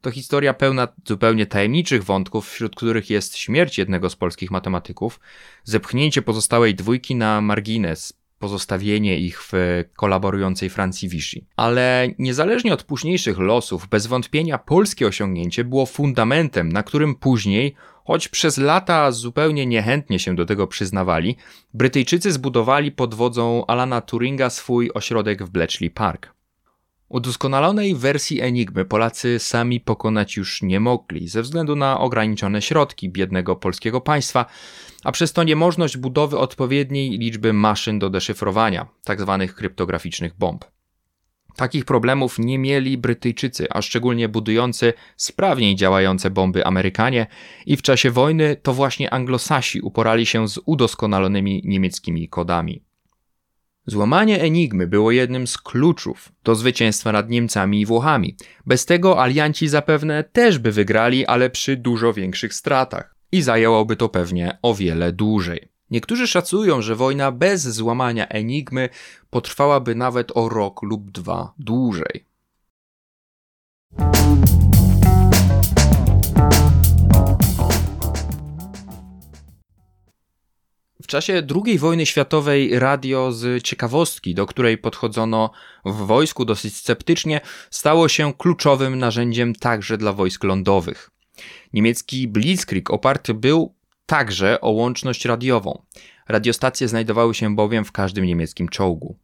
To 0.00 0.10
historia 0.10 0.54
pełna 0.54 0.88
zupełnie 1.06 1.46
tajemniczych 1.46 2.04
wątków, 2.04 2.50
wśród 2.50 2.76
których 2.76 3.10
jest 3.10 3.36
śmierć 3.36 3.78
jednego 3.78 4.10
z 4.10 4.16
polskich 4.16 4.50
matematyków, 4.50 5.20
zepchnięcie 5.64 6.22
pozostałej 6.22 6.74
dwójki 6.74 7.14
na 7.14 7.40
margines, 7.40 8.12
pozostawienie 8.38 9.18
ich 9.18 9.42
w 9.42 9.52
kolaborującej 9.96 10.70
Francji 10.70 11.08
Vichy. 11.08 11.44
Ale 11.56 12.08
niezależnie 12.18 12.72
od 12.72 12.82
późniejszych 12.82 13.38
losów, 13.38 13.88
bez 13.88 14.06
wątpienia 14.06 14.58
polskie 14.58 15.06
osiągnięcie 15.06 15.64
było 15.64 15.86
fundamentem, 15.86 16.72
na 16.72 16.82
którym 16.82 17.14
później, 17.14 17.74
choć 18.04 18.28
przez 18.28 18.58
lata 18.58 19.12
zupełnie 19.12 19.66
niechętnie 19.66 20.18
się 20.18 20.36
do 20.36 20.46
tego 20.46 20.66
przyznawali, 20.66 21.36
Brytyjczycy 21.74 22.32
zbudowali 22.32 22.92
pod 22.92 23.14
wodzą 23.14 23.66
Alana 23.66 24.00
Turinga 24.00 24.50
swój 24.50 24.90
ośrodek 24.94 25.44
w 25.44 25.50
Bletchley 25.50 25.90
Park. 25.90 26.34
Udoskonalonej 27.08 27.94
wersji 27.94 28.40
Enigmy 28.40 28.84
Polacy 28.84 29.38
sami 29.38 29.80
pokonać 29.80 30.36
już 30.36 30.62
nie 30.62 30.80
mogli 30.80 31.28
ze 31.28 31.42
względu 31.42 31.76
na 31.76 32.00
ograniczone 32.00 32.62
środki 32.62 33.10
biednego 33.10 33.56
polskiego 33.56 34.00
państwa, 34.00 34.46
a 35.04 35.12
przez 35.12 35.32
to 35.32 35.44
niemożność 35.44 35.96
budowy 35.96 36.38
odpowiedniej 36.38 37.10
liczby 37.18 37.52
maszyn 37.52 37.98
do 37.98 38.10
deszyfrowania, 38.10 38.86
tzw. 39.02 39.36
Tak 39.40 39.54
kryptograficznych 39.54 40.38
bomb. 40.38 40.73
Takich 41.56 41.84
problemów 41.84 42.38
nie 42.38 42.58
mieli 42.58 42.98
Brytyjczycy, 42.98 43.66
a 43.70 43.82
szczególnie 43.82 44.28
budujący 44.28 44.92
sprawniej 45.16 45.76
działające 45.76 46.30
bomby 46.30 46.66
Amerykanie, 46.66 47.26
i 47.66 47.76
w 47.76 47.82
czasie 47.82 48.10
wojny 48.10 48.56
to 48.62 48.74
właśnie 48.74 49.10
Anglosasi 49.10 49.80
uporali 49.80 50.26
się 50.26 50.48
z 50.48 50.60
udoskonalonymi 50.66 51.62
niemieckimi 51.64 52.28
kodami. 52.28 52.82
Złamanie 53.86 54.40
Enigmy 54.40 54.86
było 54.86 55.10
jednym 55.10 55.46
z 55.46 55.58
kluczów 55.58 56.32
do 56.44 56.54
zwycięstwa 56.54 57.12
nad 57.12 57.30
Niemcami 57.30 57.80
i 57.80 57.86
Włochami. 57.86 58.36
Bez 58.66 58.86
tego 58.86 59.22
alianci 59.22 59.68
zapewne 59.68 60.24
też 60.24 60.58
by 60.58 60.72
wygrali, 60.72 61.26
ale 61.26 61.50
przy 61.50 61.76
dużo 61.76 62.12
większych 62.12 62.54
stratach. 62.54 63.14
I 63.32 63.42
zajęłoby 63.42 63.96
to 63.96 64.08
pewnie 64.08 64.58
o 64.62 64.74
wiele 64.74 65.12
dłużej. 65.12 65.73
Niektórzy 65.94 66.26
szacują, 66.26 66.82
że 66.82 66.96
wojna 66.96 67.32
bez 67.32 67.62
złamania 67.62 68.28
Enigmy 68.28 68.88
potrwałaby 69.30 69.94
nawet 69.94 70.36
o 70.36 70.48
rok 70.48 70.82
lub 70.82 71.10
dwa 71.10 71.52
dłużej. 71.58 72.24
W 81.02 81.06
czasie 81.06 81.42
II 81.64 81.78
wojny 81.78 82.06
światowej 82.06 82.78
radio 82.78 83.32
z 83.32 83.62
ciekawostki, 83.62 84.34
do 84.34 84.46
której 84.46 84.78
podchodzono 84.78 85.50
w 85.84 85.94
wojsku 85.94 86.44
dosyć 86.44 86.76
sceptycznie, 86.76 87.40
stało 87.70 88.08
się 88.08 88.32
kluczowym 88.38 88.98
narzędziem 88.98 89.54
także 89.54 89.98
dla 89.98 90.12
wojsk 90.12 90.44
lądowych. 90.44 91.10
Niemiecki 91.72 92.28
Blitzkrieg 92.28 92.90
oparty 92.90 93.34
był 93.34 93.74
także 94.06 94.60
o 94.60 94.70
łączność 94.70 95.24
radiową. 95.24 95.82
Radiostacje 96.28 96.88
znajdowały 96.88 97.34
się 97.34 97.56
bowiem 97.56 97.84
w 97.84 97.92
każdym 97.92 98.24
niemieckim 98.24 98.68
czołgu. 98.68 99.18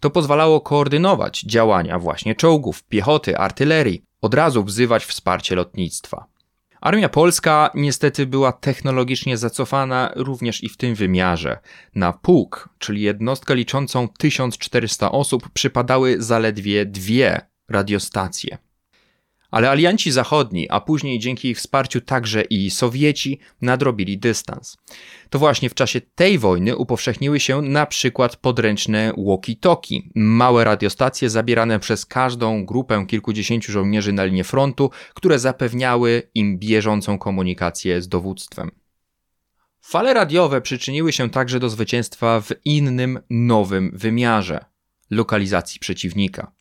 To 0.00 0.10
pozwalało 0.10 0.60
koordynować 0.60 1.40
działania 1.40 1.98
właśnie 1.98 2.34
czołgów, 2.34 2.82
piechoty, 2.82 3.38
artylerii, 3.38 4.04
od 4.20 4.34
razu 4.34 4.64
wzywać 4.64 5.04
wsparcie 5.04 5.56
lotnictwa. 5.56 6.26
Armia 6.80 7.08
polska 7.08 7.70
niestety 7.74 8.26
była 8.26 8.52
technologicznie 8.52 9.36
zacofana 9.36 10.12
również 10.16 10.64
i 10.64 10.68
w 10.68 10.76
tym 10.76 10.94
wymiarze. 10.94 11.58
Na 11.94 12.12
pułk, 12.12 12.68
czyli 12.78 13.02
jednostkę 13.02 13.54
liczącą 13.54 14.08
1400 14.08 15.12
osób, 15.12 15.48
przypadały 15.48 16.16
zaledwie 16.22 16.86
dwie 16.86 17.40
radiostacje. 17.68 18.58
Ale 19.54 19.70
alianci 19.70 20.12
zachodni, 20.12 20.70
a 20.70 20.80
później 20.80 21.18
dzięki 21.18 21.48
ich 21.48 21.58
wsparciu 21.58 22.00
także 22.00 22.42
i 22.42 22.70
Sowieci, 22.70 23.38
nadrobili 23.62 24.18
dystans. 24.18 24.76
To 25.30 25.38
właśnie 25.38 25.70
w 25.70 25.74
czasie 25.74 26.00
tej 26.00 26.38
wojny 26.38 26.76
upowszechniły 26.76 27.40
się 27.40 27.62
na 27.62 27.86
przykład 27.86 28.36
podręczne 28.36 29.12
walkie-talkie, 29.16 30.00
małe 30.14 30.64
radiostacje 30.64 31.30
zabierane 31.30 31.78
przez 31.78 32.06
każdą 32.06 32.66
grupę 32.66 33.06
kilkudziesięciu 33.08 33.72
żołnierzy 33.72 34.12
na 34.12 34.24
linię 34.24 34.44
frontu, 34.44 34.90
które 35.14 35.38
zapewniały 35.38 36.22
im 36.34 36.58
bieżącą 36.58 37.18
komunikację 37.18 38.02
z 38.02 38.08
dowództwem. 38.08 38.70
Fale 39.80 40.14
radiowe 40.14 40.60
przyczyniły 40.60 41.12
się 41.12 41.30
także 41.30 41.60
do 41.60 41.68
zwycięstwa 41.68 42.40
w 42.40 42.52
innym, 42.64 43.18
nowym 43.30 43.90
wymiarze 43.94 44.64
lokalizacji 45.10 45.80
przeciwnika. 45.80 46.53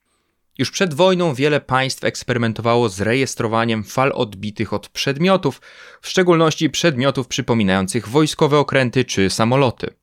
Już 0.58 0.72
przed 0.72 0.94
wojną 0.94 1.34
wiele 1.34 1.62
państw 1.62 2.04
eksperymentowało 2.04 2.90
z 2.90 3.02
rejestrowaniem 3.02 3.84
fal 3.84 4.12
odbitych 4.16 4.74
od 4.74 4.90
przedmiotów, 4.90 5.62
w 6.02 6.10
szczególności 6.10 6.70
przedmiotów 6.70 7.28
przypominających 7.28 8.10
wojskowe 8.10 8.60
okręty 8.60 9.06
czy 9.06 9.30
samoloty. 9.30 9.94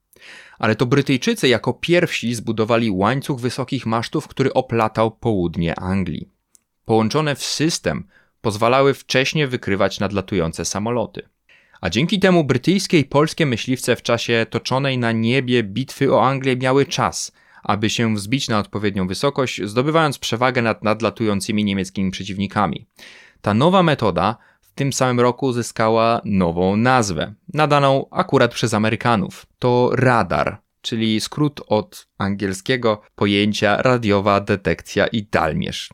Ale 0.58 0.76
to 0.76 0.86
Brytyjczycy 0.86 1.48
jako 1.48 1.72
pierwsi 1.72 2.34
zbudowali 2.34 2.90
łańcuch 2.90 3.40
wysokich 3.40 3.86
masztów, 3.86 4.28
który 4.28 4.52
oplatał 4.52 5.10
południe 5.10 5.80
Anglii. 5.80 6.28
Połączone 6.84 7.34
w 7.34 7.44
system 7.44 8.04
pozwalały 8.40 8.94
wcześniej 8.94 9.46
wykrywać 9.46 10.00
nadlatujące 10.00 10.64
samoloty. 10.64 11.28
A 11.80 11.90
dzięki 11.90 12.20
temu 12.20 12.44
brytyjskie 12.44 12.98
i 12.98 13.04
polskie 13.04 13.46
myśliwce 13.46 13.96
w 13.96 14.02
czasie 14.02 14.46
toczonej 14.50 14.98
na 14.98 15.12
niebie 15.12 15.62
bitwy 15.62 16.14
o 16.14 16.26
Anglię 16.26 16.56
miały 16.56 16.86
czas– 16.86 17.32
aby 17.62 17.90
się 17.90 18.14
wzbić 18.14 18.48
na 18.48 18.58
odpowiednią 18.58 19.06
wysokość, 19.06 19.60
zdobywając 19.64 20.18
przewagę 20.18 20.62
nad 20.62 20.84
nadlatującymi 20.84 21.64
niemieckimi 21.64 22.10
przeciwnikami. 22.10 22.86
Ta 23.40 23.54
nowa 23.54 23.82
metoda 23.82 24.36
w 24.60 24.72
tym 24.74 24.92
samym 24.92 25.20
roku 25.20 25.52
zyskała 25.52 26.20
nową 26.24 26.76
nazwę, 26.76 27.34
nadaną 27.54 28.06
akurat 28.10 28.54
przez 28.54 28.74
Amerykanów. 28.74 29.46
To 29.58 29.90
radar, 29.92 30.60
czyli 30.80 31.20
skrót 31.20 31.60
od 31.66 32.08
angielskiego 32.18 33.02
pojęcia 33.14 33.82
radiowa 33.82 34.40
detekcja 34.40 35.06
i 35.06 35.22
dalmierz. 35.22 35.90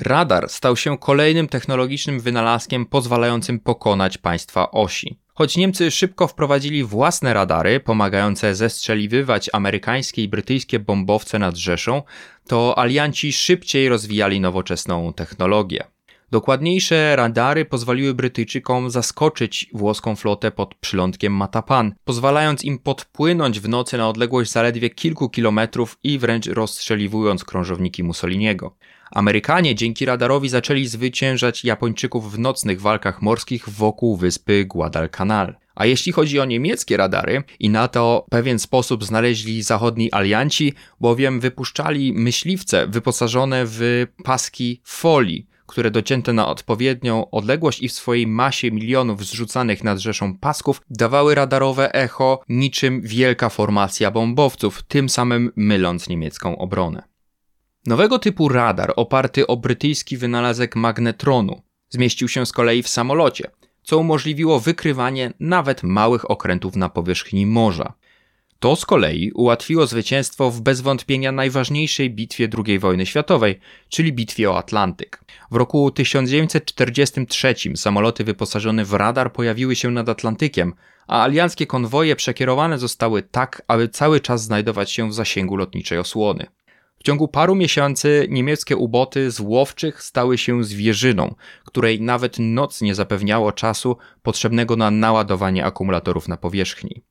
Radar 0.00 0.48
stał 0.48 0.76
się 0.76 0.98
kolejnym 0.98 1.48
technologicznym 1.48 2.20
wynalazkiem 2.20 2.86
pozwalającym 2.86 3.60
pokonać 3.60 4.18
państwa 4.18 4.70
osi. 4.70 5.18
Choć 5.40 5.56
Niemcy 5.56 5.90
szybko 5.90 6.26
wprowadzili 6.26 6.84
własne 6.84 7.34
radary 7.34 7.80
pomagające 7.80 8.54
zestrzeliwywać 8.54 9.50
amerykańskie 9.52 10.22
i 10.22 10.28
brytyjskie 10.28 10.78
bombowce 10.78 11.38
nad 11.38 11.56
Rzeszą, 11.56 12.02
to 12.48 12.78
alianci 12.78 13.32
szybciej 13.32 13.88
rozwijali 13.88 14.40
nowoczesną 14.40 15.12
technologię. 15.12 15.84
Dokładniejsze 16.30 17.16
radary 17.16 17.64
pozwoliły 17.64 18.14
Brytyjczykom 18.14 18.90
zaskoczyć 18.90 19.70
włoską 19.74 20.16
flotę 20.16 20.50
pod 20.50 20.74
przylądkiem 20.74 21.32
Matapan, 21.32 21.94
pozwalając 22.04 22.64
im 22.64 22.78
podpłynąć 22.78 23.60
w 23.60 23.68
nocy 23.68 23.98
na 23.98 24.08
odległość 24.08 24.50
zaledwie 24.50 24.90
kilku 24.90 25.28
kilometrów 25.28 25.98
i 26.02 26.18
wręcz 26.18 26.46
rozstrzeliwując 26.46 27.44
krążowniki 27.44 28.04
Mussoliniego. 28.04 28.76
Amerykanie 29.10 29.74
dzięki 29.74 30.04
radarowi 30.04 30.48
zaczęli 30.48 30.86
zwyciężać 30.86 31.64
Japończyków 31.64 32.32
w 32.32 32.38
nocnych 32.38 32.80
walkach 32.80 33.22
morskich 33.22 33.68
wokół 33.68 34.16
wyspy 34.16 34.64
Guadalcanal. 34.64 35.56
A 35.74 35.86
jeśli 35.86 36.12
chodzi 36.12 36.40
o 36.40 36.44
niemieckie 36.44 36.96
radary, 36.96 37.42
i 37.58 37.70
na 37.70 37.88
to 37.88 38.26
pewien 38.30 38.58
sposób 38.58 39.04
znaleźli 39.04 39.62
zachodni 39.62 40.12
alianci, 40.12 40.72
bowiem 41.00 41.40
wypuszczali 41.40 42.12
myśliwce 42.12 42.86
wyposażone 42.86 43.62
w 43.66 44.06
paski 44.24 44.80
folii, 44.84 45.46
które 45.66 45.90
docięte 45.90 46.32
na 46.32 46.48
odpowiednią 46.48 47.30
odległość 47.30 47.82
i 47.82 47.88
w 47.88 47.92
swojej 47.92 48.26
masie 48.26 48.70
milionów 48.70 49.26
zrzucanych 49.26 49.84
nad 49.84 49.98
rzeszą 49.98 50.38
pasków 50.38 50.82
dawały 50.90 51.34
radarowe 51.34 51.94
echo 51.94 52.40
niczym 52.48 53.00
wielka 53.00 53.48
formacja 53.48 54.10
bombowców, 54.10 54.82
tym 54.82 55.08
samym 55.08 55.52
myląc 55.56 56.08
niemiecką 56.08 56.58
obronę. 56.58 57.02
Nowego 57.86 58.18
typu 58.18 58.48
radar 58.48 58.92
oparty 58.96 59.46
o 59.46 59.56
brytyjski 59.56 60.16
wynalazek 60.16 60.76
magnetronu 60.76 61.62
zmieścił 61.88 62.28
się 62.28 62.46
z 62.46 62.52
kolei 62.52 62.82
w 62.82 62.88
samolocie, 62.88 63.50
co 63.82 63.98
umożliwiło 63.98 64.60
wykrywanie 64.60 65.32
nawet 65.40 65.82
małych 65.82 66.30
okrętów 66.30 66.76
na 66.76 66.88
powierzchni 66.88 67.46
morza. 67.46 67.92
To 68.58 68.76
z 68.76 68.86
kolei 68.86 69.32
ułatwiło 69.32 69.86
zwycięstwo 69.86 70.50
w 70.50 70.60
bez 70.60 70.80
wątpienia 70.80 71.32
najważniejszej 71.32 72.10
bitwie 72.10 72.48
II 72.66 72.78
wojny 72.78 73.06
światowej, 73.06 73.60
czyli 73.88 74.12
bitwie 74.12 74.50
o 74.50 74.58
Atlantyk. 74.58 75.24
W 75.50 75.56
roku 75.56 75.90
1943 75.90 77.54
samoloty 77.76 78.24
wyposażone 78.24 78.84
w 78.84 78.92
radar 78.92 79.32
pojawiły 79.32 79.76
się 79.76 79.90
nad 79.90 80.08
Atlantykiem, 80.08 80.74
a 81.06 81.22
alianckie 81.22 81.66
konwoje 81.66 82.16
przekierowane 82.16 82.78
zostały 82.78 83.22
tak, 83.22 83.62
aby 83.68 83.88
cały 83.88 84.20
czas 84.20 84.42
znajdować 84.42 84.92
się 84.92 85.08
w 85.08 85.14
zasięgu 85.14 85.56
lotniczej 85.56 85.98
osłony. 85.98 86.46
W 87.00 87.02
ciągu 87.02 87.28
paru 87.28 87.54
miesięcy 87.54 88.26
niemieckie 88.30 88.76
uboty 88.76 89.30
z 89.30 89.40
łowczych 89.40 90.02
stały 90.02 90.38
się 90.38 90.64
zwierzyną, 90.64 91.34
której 91.64 92.00
nawet 92.00 92.36
noc 92.38 92.80
nie 92.80 92.94
zapewniało 92.94 93.52
czasu 93.52 93.96
potrzebnego 94.22 94.76
na 94.76 94.90
naładowanie 94.90 95.64
akumulatorów 95.64 96.28
na 96.28 96.36
powierzchni. 96.36 97.02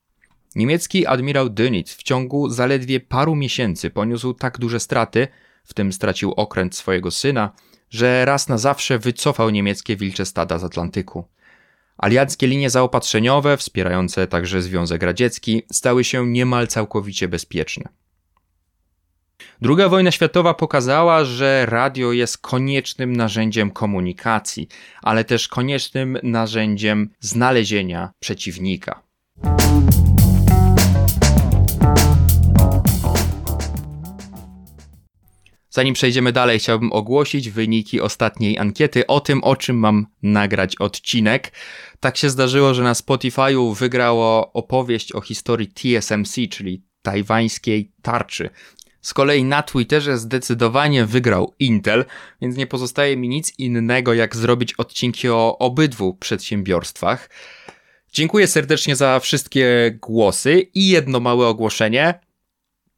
Niemiecki 0.56 1.06
admirał 1.06 1.48
Dönitz 1.48 1.98
w 1.98 2.04
ciągu 2.04 2.50
zaledwie 2.50 3.00
paru 3.00 3.36
miesięcy 3.36 3.90
poniósł 3.90 4.34
tak 4.34 4.58
duże 4.58 4.80
straty, 4.80 5.28
w 5.64 5.74
tym 5.74 5.94
stracił 5.94 6.32
okręt 6.32 6.76
swojego 6.76 7.12
syna, 7.12 7.52
że 7.90 8.26
raz 8.26 8.48
na 8.48 8.58
zawsze 8.58 9.00
wycofał 9.00 9.50
niemieckie 9.50 9.96
wilcze 9.96 10.26
stada 10.26 10.58
z 10.58 10.64
Atlantyku. 10.64 11.24
Alianckie 11.98 12.48
linie 12.48 12.70
zaopatrzeniowe, 12.70 13.58
wspierające 13.58 14.28
także 14.28 14.62
Związek 14.62 15.04
Radziecki, 15.04 15.64
stały 15.72 16.04
się 16.04 16.28
niemal 16.28 16.68
całkowicie 16.68 17.28
bezpieczne. 17.28 17.90
Druga 19.62 19.90
wojna 19.90 20.12
światowa 20.12 20.54
pokazała, 20.54 21.26
że 21.26 21.66
radio 21.66 22.12
jest 22.12 22.38
koniecznym 22.38 23.16
narzędziem 23.16 23.72
komunikacji, 23.72 24.68
ale 25.02 25.24
też 25.24 25.48
koniecznym 25.48 26.18
narzędziem 26.24 27.10
znalezienia 27.20 28.12
przeciwnika. 28.20 29.04
Zanim 35.70 35.94
przejdziemy 35.94 36.32
dalej, 36.32 36.60
chciałbym 36.60 36.94
ogłosić 36.94 37.50
wyniki 37.50 38.02
ostatniej 38.02 38.58
ankiety 38.58 39.08
o 39.08 39.20
tym, 39.20 39.44
o 39.44 39.56
czym 39.56 39.78
mam 39.78 40.08
nagrać 40.24 40.76
odcinek. 40.76 41.52
Tak 42.00 42.18
się 42.18 42.30
zdarzyło, 42.30 42.74
że 42.74 42.84
na 42.84 42.94
Spotify'u 42.94 43.76
wygrało 43.76 44.54
opowieść 44.54 45.12
o 45.12 45.22
historii 45.22 45.68
TSMC, 45.68 46.36
czyli 46.50 46.84
tajwańskiej 47.02 47.92
tarczy. 48.02 48.50
Z 49.10 49.14
kolei 49.14 49.44
na 49.44 49.64
Twitterze 49.64 50.18
zdecydowanie 50.18 51.06
wygrał 51.06 51.54
Intel, 51.60 52.06
więc 52.42 52.58
nie 52.58 52.68
pozostaje 52.68 53.18
mi 53.18 53.30
nic 53.30 53.60
innego, 53.60 54.14
jak 54.14 54.36
zrobić 54.36 54.74
odcinki 54.74 55.30
o 55.30 55.58
obydwu 55.58 56.14
przedsiębiorstwach. 56.14 57.30
Dziękuję 58.12 58.48
serdecznie 58.48 58.96
za 58.96 59.20
wszystkie 59.20 59.98
głosy 60.02 60.62
i 60.74 60.88
jedno 60.88 61.20
małe 61.20 61.48
ogłoszenie. 61.48 62.20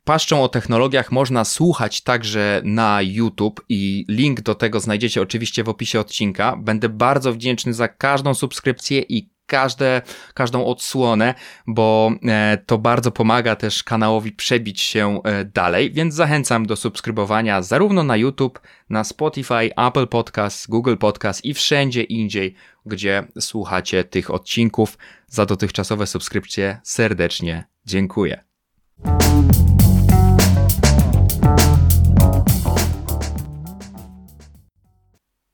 Paszczą 0.04 0.44
o 0.44 0.50
technologiach 0.50 1.12
można 1.12 1.46
słuchać 1.46 2.02
także 2.02 2.62
na 2.66 3.02
YouTube 3.02 3.62
i 3.70 4.06
link 4.10 4.42
do 4.42 4.56
tego 4.56 4.80
znajdziecie 4.80 5.22
oczywiście 5.22 5.64
w 5.64 5.70
opisie 5.70 6.00
odcinka. 6.00 6.58
Będę 6.58 6.90
bardzo 6.90 7.34
wdzięczny 7.34 7.74
za 7.74 7.88
każdą 7.88 8.34
subskrypcję 8.34 9.02
i 9.02 9.31
każde, 9.52 10.02
każdą 10.34 10.66
odsłonę, 10.66 11.34
bo 11.68 12.12
e, 12.28 12.58
to 12.66 12.78
bardzo 12.78 13.12
pomaga 13.12 13.56
też 13.56 13.84
kanałowi 13.84 14.32
przebić 14.32 14.82
się 14.82 15.22
e, 15.24 15.46
dalej, 15.46 15.92
więc 15.92 16.14
zachęcam 16.14 16.66
do 16.66 16.76
subskrybowania 16.76 17.62
zarówno 17.62 18.04
na 18.04 18.18
YouTube, 18.18 18.60
na 18.90 19.04
Spotify, 19.04 19.70
Apple 19.88 20.08
Podcast, 20.08 20.70
Google 20.70 20.98
Podcast 20.98 21.46
i 21.46 21.54
wszędzie 21.54 22.04
indziej, 22.04 22.56
gdzie 22.86 23.24
słuchacie 23.40 24.04
tych 24.04 24.32
odcinków. 24.32 24.98
Za 25.28 25.46
dotychczasowe 25.46 26.08
subskrypcje 26.08 26.80
serdecznie 26.84 27.64
dziękuję. 27.86 28.44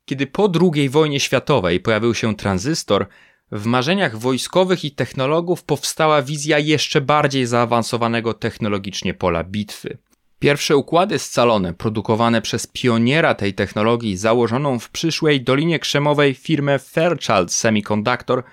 Kiedy 0.05 0.27
po 0.27 0.51
II 0.61 0.89
wojnie 0.89 1.19
światowej 1.19 1.79
pojawił 1.79 2.13
się 2.13 2.35
tranzystor, 2.35 3.07
w 3.51 3.65
marzeniach 3.65 4.17
wojskowych 4.17 4.85
i 4.85 4.91
technologów 4.91 5.63
powstała 5.63 6.21
wizja 6.21 6.59
jeszcze 6.59 7.01
bardziej 7.01 7.45
zaawansowanego 7.45 8.33
technologicznie 8.33 9.13
pola 9.13 9.43
bitwy. 9.43 9.97
Pierwsze 10.39 10.77
układy 10.77 11.19
scalone, 11.19 11.73
produkowane 11.73 12.41
przez 12.41 12.67
pioniera 12.67 13.35
tej 13.35 13.53
technologii, 13.53 14.17
założoną 14.17 14.79
w 14.79 14.89
przyszłej 14.89 15.41
Dolinie 15.41 15.79
Krzemowej 15.79 16.33
firmę 16.33 16.79
Fairchild 16.79 17.53
Semiconductor, 17.53 18.43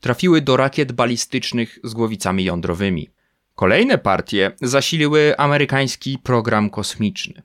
trafiły 0.00 0.40
do 0.40 0.56
rakiet 0.56 0.92
balistycznych 0.92 1.78
z 1.84 1.94
głowicami 1.94 2.44
jądrowymi. 2.44 3.10
Kolejne 3.54 3.98
partie 3.98 4.52
zasiliły 4.62 5.36
amerykański 5.38 6.18
program 6.18 6.70
kosmiczny. 6.70 7.42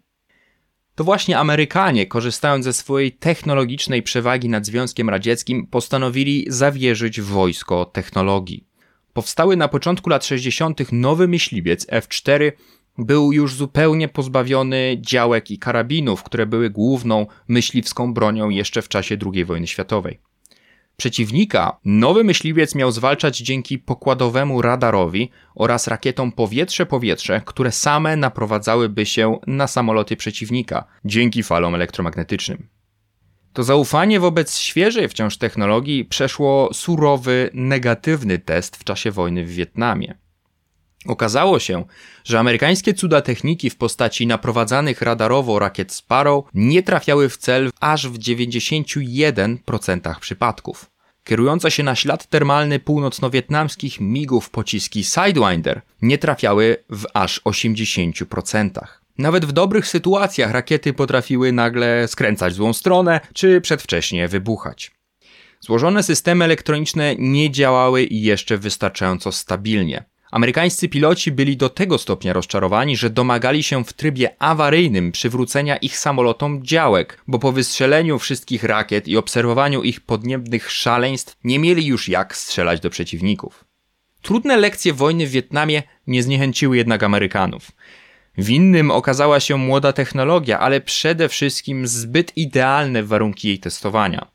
To 0.96 1.04
właśnie 1.04 1.40
Amerykanie, 1.40 2.06
korzystając 2.06 2.66
ze 2.66 2.74
swojej 2.74 3.12
technologicznej 3.12 4.04
przewagi 4.04 4.50
nad 4.50 4.66
Związkiem 4.66 5.10
Radzieckim, 5.10 5.68
postanowili 5.68 6.46
zawierzyć 6.48 7.22
wojsko 7.22 7.86
technologii. 7.86 8.68
Powstały 9.14 9.58
na 9.58 9.68
początku 9.68 10.10
lat 10.10 10.26
60. 10.26 10.92
nowy 10.92 11.28
myśliwiec 11.28 11.86
F-4 11.90 12.52
był 12.98 13.32
już 13.32 13.56
zupełnie 13.56 14.08
pozbawiony 14.08 14.98
działek 15.02 15.52
i 15.52 15.60
karabinów, 15.60 16.24
które 16.24 16.46
były 16.46 16.70
główną 16.70 17.28
myśliwską 17.48 18.14
bronią 18.14 18.50
jeszcze 18.50 18.82
w 18.82 18.90
czasie 18.90 19.18
II 19.34 19.46
wojny 19.46 19.68
światowej. 19.68 20.20
Przeciwnika 20.98 21.80
nowy 21.86 22.24
myśliwiec 22.24 22.76
miał 22.76 22.92
zwalczać 22.92 23.38
dzięki 23.38 23.80
pokładowemu 23.80 24.62
radarowi 24.62 25.30
oraz 25.56 25.88
rakietom 25.88 26.32
powietrze-powietrze, 26.32 27.42
które 27.46 27.72
same 27.72 28.16
naprowadzałyby 28.16 29.06
się 29.06 29.40
na 29.48 29.68
samoloty 29.68 30.16
przeciwnika 30.16 30.86
dzięki 31.06 31.44
falom 31.44 31.76
elektromagnetycznym. 31.76 32.68
To 33.54 33.64
zaufanie 33.64 34.20
wobec 34.20 34.58
świeżej 34.58 35.10
wciąż 35.10 35.38
technologii 35.38 36.06
przeszło 36.06 36.70
surowy, 36.74 37.50
negatywny 37.54 38.40
test 38.40 38.76
w 38.76 38.84
czasie 38.84 39.12
wojny 39.12 39.46
w 39.46 39.50
Wietnamie. 39.50 40.25
Okazało 41.08 41.60
się, 41.60 41.84
że 42.24 42.40
amerykańskie 42.40 42.94
cuda 42.94 43.22
techniki 43.22 43.70
w 43.70 43.76
postaci 43.76 44.28
naprowadzanych 44.28 45.02
radarowo 45.02 45.60
rakiet 45.60 45.94
Sparrow 45.94 46.46
nie 46.54 46.84
trafiały 46.84 47.30
w 47.30 47.38
cel 47.38 47.72
aż 47.80 48.08
w 48.08 48.20
91% 48.20 50.20
przypadków. 50.20 50.86
Kierujące 51.24 51.72
się 51.72 51.84
na 51.84 51.96
ślad 51.96 52.30
termalny 52.30 52.80
północno-wietnamskich 52.80 54.00
migów 54.00 54.50
pociski 54.50 55.04
Sidewinder 55.04 55.82
nie 56.02 56.18
trafiały 56.18 56.78
w 56.90 57.06
aż 57.14 57.42
80%. 57.42 58.70
Nawet 59.18 59.46
w 59.46 59.52
dobrych 59.52 59.88
sytuacjach 59.88 60.52
rakiety 60.52 60.94
potrafiły 60.94 61.52
nagle 61.52 62.08
skręcać 62.08 62.54
w 62.54 62.56
złą 62.56 62.74
stronę 62.74 63.20
czy 63.34 63.62
przedwcześnie 63.62 64.28
wybuchać. 64.28 64.92
Złożone 65.60 66.04
systemy 66.04 66.46
elektroniczne 66.46 67.16
nie 67.20 67.52
działały 67.52 68.08
jeszcze 68.12 68.58
wystarczająco 68.58 69.32
stabilnie. 69.32 70.04
Amerykańscy 70.36 70.90
piloci 70.90 71.32
byli 71.32 71.58
do 71.58 71.70
tego 71.70 71.98
stopnia 71.98 72.34
rozczarowani, 72.34 72.98
że 72.98 73.10
domagali 73.10 73.64
się 73.64 73.84
w 73.84 73.94
trybie 73.94 74.36
awaryjnym 74.40 75.12
przywrócenia 75.12 75.78
ich 75.78 75.98
samolotom 75.98 76.66
działek, 76.66 77.22
bo 77.28 77.40
po 77.40 77.52
wystrzeleniu 77.52 78.20
wszystkich 78.20 78.64
rakiet 78.64 79.08
i 79.08 79.18
obserwowaniu 79.18 79.84
ich 79.84 80.02
podniebnych 80.02 80.72
szaleństw 80.72 81.38
nie 81.44 81.60
mieli 81.60 81.86
już 81.86 82.10
jak 82.10 82.36
strzelać 82.36 82.80
do 82.80 82.90
przeciwników. 82.90 83.66
Trudne 84.22 84.58
lekcje 84.58 84.94
wojny 84.94 85.28
w 85.28 85.32
Wietnamie 85.32 85.84
nie 86.08 86.24
zniechęciły 86.24 86.78
jednak 86.78 87.04
Amerykanów. 87.04 87.72
Winnym 88.38 88.92
okazała 88.92 89.40
się 89.40 89.58
młoda 89.58 89.94
technologia, 89.94 90.60
ale 90.60 90.82
przede 90.82 91.30
wszystkim 91.30 91.88
zbyt 91.88 92.38
idealne 92.38 93.04
warunki 93.04 93.48
jej 93.48 93.60
testowania. 93.60 94.35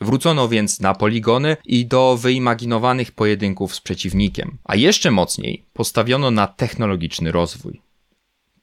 Wrócono 0.00 0.48
więc 0.48 0.80
na 0.80 0.94
poligony 0.94 1.56
i 1.64 1.86
do 1.86 2.16
wyimaginowanych 2.16 3.12
pojedynków 3.12 3.74
z 3.74 3.80
przeciwnikiem, 3.80 4.58
a 4.64 4.76
jeszcze 4.76 5.10
mocniej 5.10 5.64
postawiono 5.72 6.30
na 6.30 6.46
technologiczny 6.46 7.32
rozwój. 7.32 7.80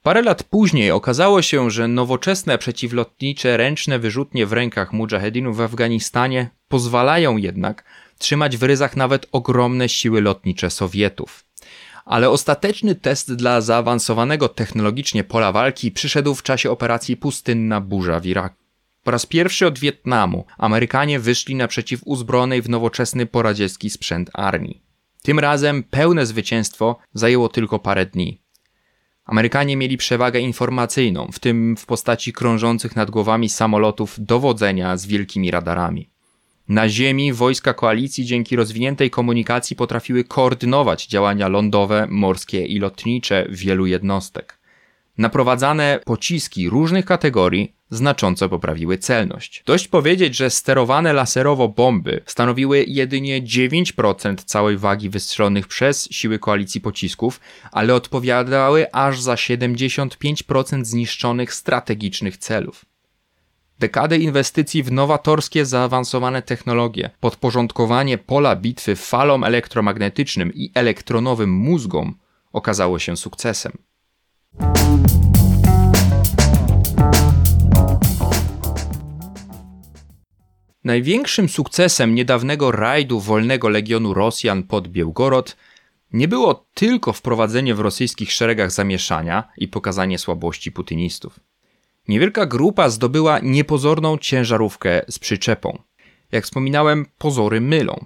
Parę 0.04 0.22
lat 0.22 0.44
później 0.44 0.92
okazało 0.92 1.42
się, 1.42 1.72
że 1.72 1.88
nowoczesne 1.88 2.58
przeciwlotnicze 2.58 3.58
ręczne 3.58 4.00
wyrzutnie 4.00 4.46
w 4.46 4.54
rękach 4.54 4.94
mujahedinów 4.94 5.58
w 5.58 5.62
Afganistanie 5.62 6.50
pozwalają 6.68 7.38
jednak 7.38 7.84
trzymać 8.18 8.58
w 8.58 8.64
ryzach 8.64 8.96
nawet 8.96 9.28
ogromne 9.32 9.90
siły 9.90 10.22
lotnicze 10.22 10.70
Sowietów. 10.70 11.46
Ale 12.06 12.30
ostateczny 12.30 12.96
test 12.96 13.34
dla 13.34 13.62
zaawansowanego 13.62 14.50
technologicznie 14.50 15.24
pola 15.24 15.52
walki 15.52 15.92
przyszedł 15.92 16.36
w 16.36 16.44
czasie 16.44 16.72
operacji 16.72 17.18
Pustynna 17.18 17.82
Burza 17.82 18.20
w 18.20 18.26
Iraku. 18.26 18.65
Po 19.06 19.12
raz 19.12 19.26
pierwszy 19.26 19.68
od 19.68 19.80
Wietnamu 19.80 20.46
Amerykanie 20.58 21.20
wyszli 21.20 21.56
naprzeciw 21.56 22.02
uzbrojonej 22.06 22.62
w 22.62 22.70
nowoczesny 22.70 23.26
poradziecki 23.26 23.90
sprzęt 23.90 24.30
armii. 24.34 24.82
Tym 25.22 25.40
razem 25.40 25.84
pełne 25.84 26.26
zwycięstwo 26.26 26.98
zajęło 27.14 27.50
tylko 27.50 27.80
parę 27.80 28.06
dni. 28.06 28.42
Amerykanie 29.26 29.78
mieli 29.78 29.98
przewagę 29.98 30.40
informacyjną, 30.40 31.30
w 31.32 31.40
tym 31.40 31.78
w 31.78 31.86
postaci 31.86 32.34
krążących 32.34 32.96
nad 32.96 33.12
głowami 33.12 33.50
samolotów 33.50 34.16
dowodzenia 34.20 34.98
z 34.98 35.06
wielkimi 35.06 35.52
radarami. 35.52 36.10
Na 36.70 36.90
ziemi 36.90 37.34
wojska 37.34 37.74
koalicji 37.74 38.26
dzięki 38.26 38.56
rozwiniętej 38.56 39.10
komunikacji 39.10 39.76
potrafiły 39.76 40.24
koordynować 40.24 41.08
działania 41.08 41.48
lądowe, 41.48 42.08
morskie 42.10 42.66
i 42.66 42.80
lotnicze 42.80 43.48
wielu 43.50 43.86
jednostek. 43.86 44.60
Naprowadzane 45.18 46.00
pociski 46.06 46.70
różnych 46.70 47.06
kategorii 47.06 47.75
znacząco 47.90 48.50
poprawiły 48.50 48.98
celność. 48.98 49.64
Dość 49.66 49.88
powiedzieć, 49.88 50.36
że 50.36 50.50
sterowane 50.50 51.14
laserowo 51.14 51.68
bomby 51.68 52.22
stanowiły 52.26 52.86
jedynie 52.88 53.42
9% 53.42 54.36
całej 54.46 54.78
wagi 54.78 55.10
wystrzelonych 55.10 55.68
przez 55.68 56.08
siły 56.12 56.40
koalicji 56.40 56.82
pocisków, 56.82 57.40
ale 57.72 57.96
odpowiadały 57.96 58.92
aż 58.92 59.22
za 59.22 59.36
75% 59.36 60.86
zniszczonych 60.86 61.54
strategicznych 61.54 62.38
celów. 62.38 62.86
Dekady 63.80 64.18
inwestycji 64.18 64.84
w 64.84 64.92
nowatorskie, 64.92 65.66
zaawansowane 65.66 66.42
technologie, 66.42 67.10
podporządkowanie 67.20 68.18
pola 68.18 68.56
bitwy 68.56 68.96
falom 68.96 69.44
elektromagnetycznym 69.44 70.54
i 70.54 70.72
elektronowym 70.74 71.54
mózgom 71.54 72.16
okazało 72.54 73.00
się 73.00 73.18
sukcesem. 73.18 73.72
Największym 80.86 81.50
sukcesem 81.50 82.16
niedawnego 82.16 82.72
rajdu 82.72 83.20
Wolnego 83.20 83.70
Legionu 83.70 84.14
Rosjan 84.14 84.64
pod 84.64 84.88
Białgorod 84.88 85.58
nie 86.14 86.28
było 86.28 86.66
tylko 86.74 87.14
wprowadzenie 87.14 87.76
w 87.76 87.80
rosyjskich 87.80 88.32
szeregach 88.32 88.72
zamieszania 88.72 89.44
i 89.58 89.68
pokazanie 89.68 90.20
słabości 90.20 90.72
putynistów. 90.72 91.40
Niewielka 92.08 92.46
grupa 92.46 92.90
zdobyła 92.90 93.40
niepozorną 93.40 94.18
ciężarówkę 94.18 95.02
z 95.10 95.20
przyczepą. 95.20 95.82
Jak 96.32 96.44
wspominałem, 96.44 97.06
pozory 97.18 97.62
mylą. 97.62 98.06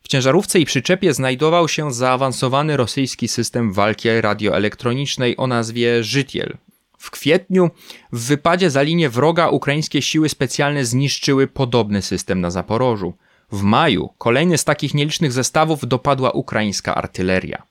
W 0.00 0.08
ciężarówce 0.08 0.60
i 0.60 0.64
przyczepie 0.64 1.14
znajdował 1.14 1.68
się 1.68 1.92
zaawansowany 1.92 2.76
rosyjski 2.76 3.28
system 3.28 3.72
walki 3.72 4.08
radioelektronicznej 4.20 5.36
o 5.36 5.46
nazwie 5.46 6.04
Żytiel, 6.04 6.56
w 7.00 7.10
kwietniu 7.10 7.70
w 8.12 8.26
wypadzie 8.26 8.70
za 8.70 8.82
linię 8.82 9.08
wroga 9.10 9.48
ukraińskie 9.48 10.02
siły 10.02 10.28
specjalne 10.28 10.84
zniszczyły 10.84 11.46
podobny 11.46 12.02
system 12.02 12.40
na 12.40 12.50
Zaporożu. 12.50 13.14
W 13.52 13.62
maju 13.62 14.10
kolejny 14.18 14.58
z 14.58 14.64
takich 14.64 14.94
nielicznych 14.94 15.32
zestawów 15.32 15.88
dopadła 15.88 16.30
ukraińska 16.30 16.94
artyleria. 16.94 17.62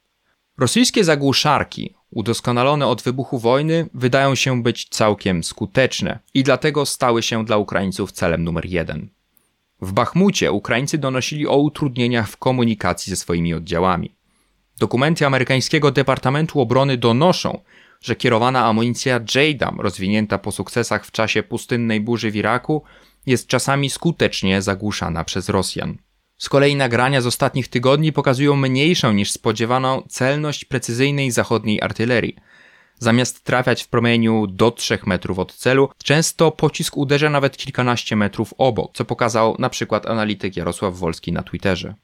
Rosyjskie 0.58 1.04
zagłuszarki, 1.04 1.94
udoskonalone 2.12 2.88
od 2.88 3.02
wybuchu 3.02 3.40
wojny, 3.40 3.90
wydają 3.94 4.36
się 4.36 4.64
być 4.64 4.88
całkiem 4.90 5.44
skuteczne 5.44 6.20
i 6.34 6.44
dlatego 6.44 6.86
stały 6.86 7.24
się 7.24 7.46
dla 7.46 7.58
Ukraińców 7.58 8.12
celem 8.12 8.44
numer 8.44 8.66
jeden. 8.66 9.10
W 9.82 9.92
Bachmucie 9.92 10.52
Ukraińcy 10.52 10.98
donosili 10.98 11.48
o 11.48 11.58
utrudnieniach 11.58 12.30
w 12.30 12.38
komunikacji 12.38 13.10
ze 13.10 13.16
swoimi 13.16 13.54
oddziałami. 13.54 14.16
Dokumenty 14.80 15.26
amerykańskiego 15.26 15.92
Departamentu 15.92 16.62
Obrony 16.62 16.98
donoszą, 16.98 17.60
że 18.02 18.16
kierowana 18.16 18.66
amunicja 18.66 19.20
JDAM, 19.36 19.80
rozwinięta 19.80 20.38
po 20.38 20.52
sukcesach 20.52 21.06
w 21.06 21.12
czasie 21.12 21.44
pustynnej 21.44 22.02
burzy 22.02 22.32
w 22.32 22.36
Iraku, 22.36 22.84
jest 23.26 23.48
czasami 23.48 23.90
skutecznie 23.90 24.62
zagłuszana 24.62 25.24
przez 25.24 25.50
Rosjan. 25.50 25.98
Z 26.38 26.50
kolei 26.50 26.76
nagrania 26.76 27.22
z 27.22 27.26
ostatnich 27.26 27.68
tygodni 27.68 28.14
pokazują 28.14 28.56
mniejszą 28.56 29.14
niż 29.14 29.32
spodziewano 29.32 30.04
celność 30.10 30.66
precyzyjnej 30.66 31.32
zachodniej 31.32 31.82
artylerii. 31.82 32.36
Zamiast 33.00 33.44
trafiać 33.44 33.84
w 33.84 33.88
promieniu 33.88 34.48
do 34.48 34.72
3 34.72 35.00
metrów 35.06 35.40
od 35.40 35.54
celu, 35.54 35.90
często 36.04 36.52
pocisk 36.52 36.98
uderza 36.98 37.30
nawet 37.30 37.58
kilkanaście 37.58 38.16
metrów 38.16 38.54
obok, 38.58 38.92
co 38.94 39.06
pokazał 39.06 39.56
na 39.60 39.70
przykład 39.70 40.06
analityk 40.06 40.58
Jarosław 40.58 40.98
Wolski 40.98 41.32
na 41.32 41.44
Twitterze 41.44 41.96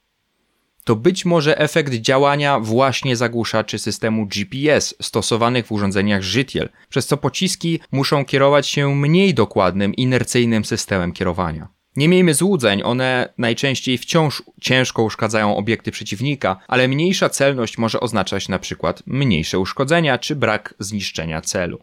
to 0.85 0.95
być 0.95 1.25
może 1.25 1.57
efekt 1.57 1.93
działania 1.93 2.59
właśnie 2.59 3.15
zagłuszaczy 3.15 3.79
systemu 3.79 4.25
GPS 4.25 4.95
stosowanych 5.01 5.67
w 5.67 5.71
urządzeniach 5.71 6.21
Żytiel, 6.21 6.69
przez 6.89 7.07
co 7.07 7.17
pociski 7.17 7.79
muszą 7.91 8.25
kierować 8.25 8.67
się 8.67 8.95
mniej 8.95 9.33
dokładnym, 9.33 9.93
inercyjnym 9.95 10.65
systemem 10.65 11.13
kierowania. 11.13 11.67
Nie 11.95 12.07
miejmy 12.07 12.33
złudzeń, 12.33 12.81
one 12.83 13.33
najczęściej 13.37 13.97
wciąż 13.97 14.43
ciężko 14.61 15.03
uszkadzają 15.03 15.57
obiekty 15.57 15.91
przeciwnika, 15.91 16.57
ale 16.67 16.87
mniejsza 16.87 17.29
celność 17.29 17.77
może 17.77 17.99
oznaczać 17.99 18.49
na 18.49 18.59
przykład 18.59 19.03
mniejsze 19.05 19.59
uszkodzenia 19.59 20.17
czy 20.17 20.35
brak 20.35 20.73
zniszczenia 20.79 21.41
celu. 21.41 21.79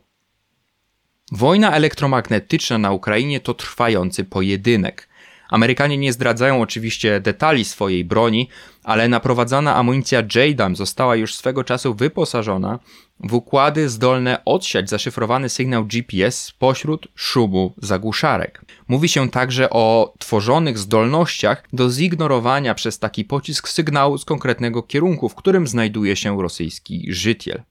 Wojna 1.33 1.73
elektromagnetyczna 1.73 2.79
na 2.79 2.93
Ukrainie 2.93 3.41
to 3.41 3.55
trwający 3.55 4.25
pojedynek. 4.25 5.09
Amerykanie 5.53 5.99
nie 5.99 6.13
zdradzają 6.13 6.61
oczywiście 6.61 7.21
detali 7.21 7.65
swojej 7.65 8.05
broni, 8.05 8.49
ale 8.83 9.09
naprowadzana 9.09 9.77
amunicja 9.77 10.23
JDAM 10.35 10.77
została 10.77 11.17
już 11.17 11.35
swego 11.35 11.65
czasu 11.65 11.95
wyposażona 11.95 12.79
w 13.21 13.35
układy 13.35 13.89
zdolne 13.89 14.45
odsiać 14.45 14.91
zaszyfrowany 14.91 15.49
sygnał 15.49 15.85
GPS 15.85 16.53
pośród 16.59 17.09
szumu 17.15 17.75
zagłuszarek. 17.77 18.65
Mówi 18.89 19.09
się 19.09 19.31
także 19.31 19.71
o 19.71 20.15
tworzonych 20.19 20.79
zdolnościach 20.79 21.65
do 21.73 21.91
zignorowania 21.91 22.75
przez 22.75 22.99
taki 22.99 23.25
pocisk 23.25 23.69
sygnału 23.69 24.19
z 24.19 24.25
konkretnego 24.25 24.83
kierunku, 24.83 25.29
w 25.29 25.35
którym 25.35 25.67
znajduje 25.67 26.17
się 26.17 26.43
rosyjski 26.43 27.07
żytiel. 27.09 27.63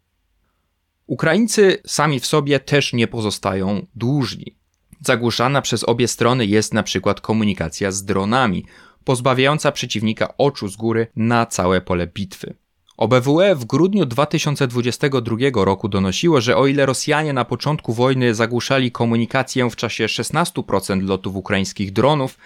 Ukraińcy 1.07 1.77
sami 1.87 2.19
w 2.19 2.25
sobie 2.25 2.59
też 2.59 2.93
nie 2.93 3.07
pozostają 3.07 3.85
dłużni. 3.95 4.60
Zagłuszana 5.01 5.61
przez 5.61 5.83
obie 5.83 6.07
strony 6.07 6.45
jest 6.45 6.73
na 6.73 6.83
przykład 6.83 7.21
komunikacja 7.21 7.91
z 7.91 8.05
dronami, 8.05 8.65
pozbawiająca 9.03 9.71
przeciwnika 9.71 10.33
oczu 10.37 10.67
z 10.67 10.75
góry 10.75 11.07
na 11.15 11.45
całe 11.45 11.81
pole 11.81 12.07
bitwy. 12.07 12.53
OBWE 12.97 13.55
w 13.55 13.65
grudniu 13.65 14.05
2022 14.05 15.35
roku 15.53 15.89
donosiło, 15.89 16.41
że 16.41 16.57
o 16.57 16.67
ile 16.67 16.85
Rosjanie 16.85 17.33
na 17.33 17.45
początku 17.45 17.93
wojny 17.93 18.35
zagłuszali 18.35 18.91
komunikację 18.91 19.69
w 19.69 19.75
czasie 19.75 20.05
16% 20.05 21.07
lotów 21.07 21.35
ukraińskich 21.35 21.93
dronów, 21.93 22.37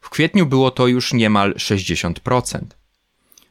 w 0.00 0.10
kwietniu 0.10 0.46
było 0.46 0.70
to 0.70 0.86
już 0.86 1.12
niemal 1.12 1.54
60%. 1.54 2.60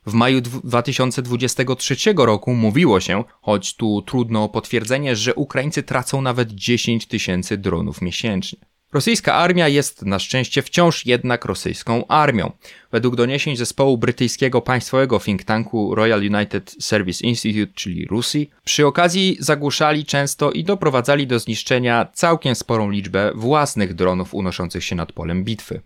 W 0.06 0.14
maju 0.14 0.42
2023 0.42 1.96
roku 2.18 2.54
mówiło 2.54 3.00
się, 3.00 3.24
choć 3.42 3.76
tu 3.76 4.02
trudno 4.02 4.44
o 4.44 4.50
potwierdzenie, 4.50 5.16
że 5.16 5.36
Ukraińcy 5.36 5.84
tracą 5.84 6.22
nawet 6.22 6.52
10 6.52 7.08
tysięcy 7.08 7.58
dronów 7.58 8.02
miesięcznie. 8.02 8.60
Rosyjska 8.94 9.34
armia 9.34 9.68
jest 9.68 10.06
na 10.06 10.20
szczęście 10.20 10.62
wciąż 10.62 11.06
jednak 11.06 11.46
rosyjską 11.46 12.08
armią. 12.08 12.52
Według 12.92 13.16
doniesień 13.16 13.56
zespołu 13.56 13.98
brytyjskiego 13.98 14.62
państwowego 14.62 15.20
think 15.20 15.44
tanku 15.44 15.96
Royal 15.96 16.20
United 16.20 16.76
Service 16.80 17.28
Institute, 17.28 17.74
czyli 17.76 18.06
RUSI, 18.06 18.50
przy 18.64 18.88
okazji 18.88 19.38
zagłuszali 19.40 20.06
często 20.06 20.52
i 20.52 20.64
doprowadzali 20.64 21.28
do 21.28 21.40
zniszczenia 21.40 22.08
całkiem 22.14 22.56
sporą 22.56 22.90
liczbę 22.90 23.32
własnych 23.36 23.94
dronów 23.94 24.34
unoszących 24.34 24.84
się 24.84 24.96
nad 24.96 25.12
polem 25.12 25.44
bitwy. 25.44 25.82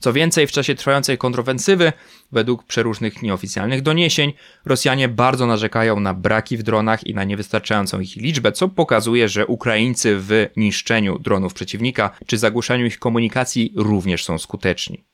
Co 0.00 0.12
więcej, 0.12 0.46
w 0.46 0.52
czasie 0.52 0.74
trwającej 0.74 1.18
kontrofensywy, 1.18 1.92
według 2.32 2.64
przeróżnych 2.64 3.22
nieoficjalnych 3.22 3.82
doniesień, 3.82 4.32
Rosjanie 4.64 5.08
bardzo 5.08 5.46
narzekają 5.46 6.00
na 6.00 6.14
braki 6.14 6.56
w 6.56 6.62
dronach 6.62 7.06
i 7.06 7.14
na 7.14 7.24
niewystarczającą 7.24 8.00
ich 8.00 8.16
liczbę, 8.16 8.52
co 8.52 8.68
pokazuje, 8.68 9.28
że 9.28 9.46
Ukraińcy 9.46 10.16
w 10.18 10.46
niszczeniu 10.56 11.18
dronów 11.18 11.54
przeciwnika 11.54 12.10
czy 12.26 12.38
zagłuszaniu 12.38 12.86
ich 12.86 12.98
komunikacji 12.98 13.72
również 13.76 14.24
są 14.24 14.38
skuteczni. 14.38 15.04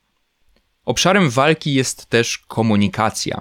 Obszarem 0.85 1.31
walki 1.31 1.75
jest 1.75 2.07
też 2.07 2.39
komunikacja. 2.39 3.41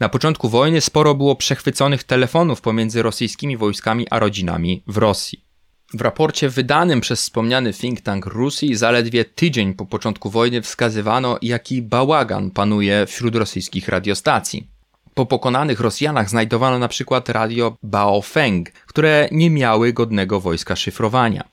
Na 0.00 0.08
początku 0.08 0.48
wojny 0.48 0.80
sporo 0.80 1.14
było 1.14 1.36
przechwyconych 1.36 2.04
telefonów 2.04 2.60
pomiędzy 2.60 3.02
rosyjskimi 3.02 3.56
wojskami 3.56 4.06
a 4.10 4.18
rodzinami 4.18 4.82
w 4.86 4.96
Rosji. 4.96 5.49
W 5.94 6.00
raporcie 6.00 6.48
wydanym 6.48 7.00
przez 7.00 7.20
wspomniany 7.20 7.72
think 7.72 8.00
tank 8.00 8.26
Rusji 8.26 8.74
zaledwie 8.74 9.24
tydzień 9.24 9.74
po 9.74 9.86
początku 9.86 10.30
wojny 10.30 10.62
wskazywano, 10.62 11.38
jaki 11.42 11.82
bałagan 11.82 12.50
panuje 12.50 13.06
wśród 13.06 13.36
rosyjskich 13.36 13.88
radiostacji. 13.88 14.66
Po 15.14 15.26
pokonanych 15.26 15.80
Rosjanach 15.80 16.30
znajdowano 16.30 16.78
na 16.78 16.88
przykład 16.88 17.28
radio 17.28 17.76
Baofeng, 17.82 18.70
które 18.70 19.28
nie 19.32 19.50
miały 19.50 19.92
godnego 19.92 20.40
wojska 20.40 20.76
szyfrowania. 20.76 21.48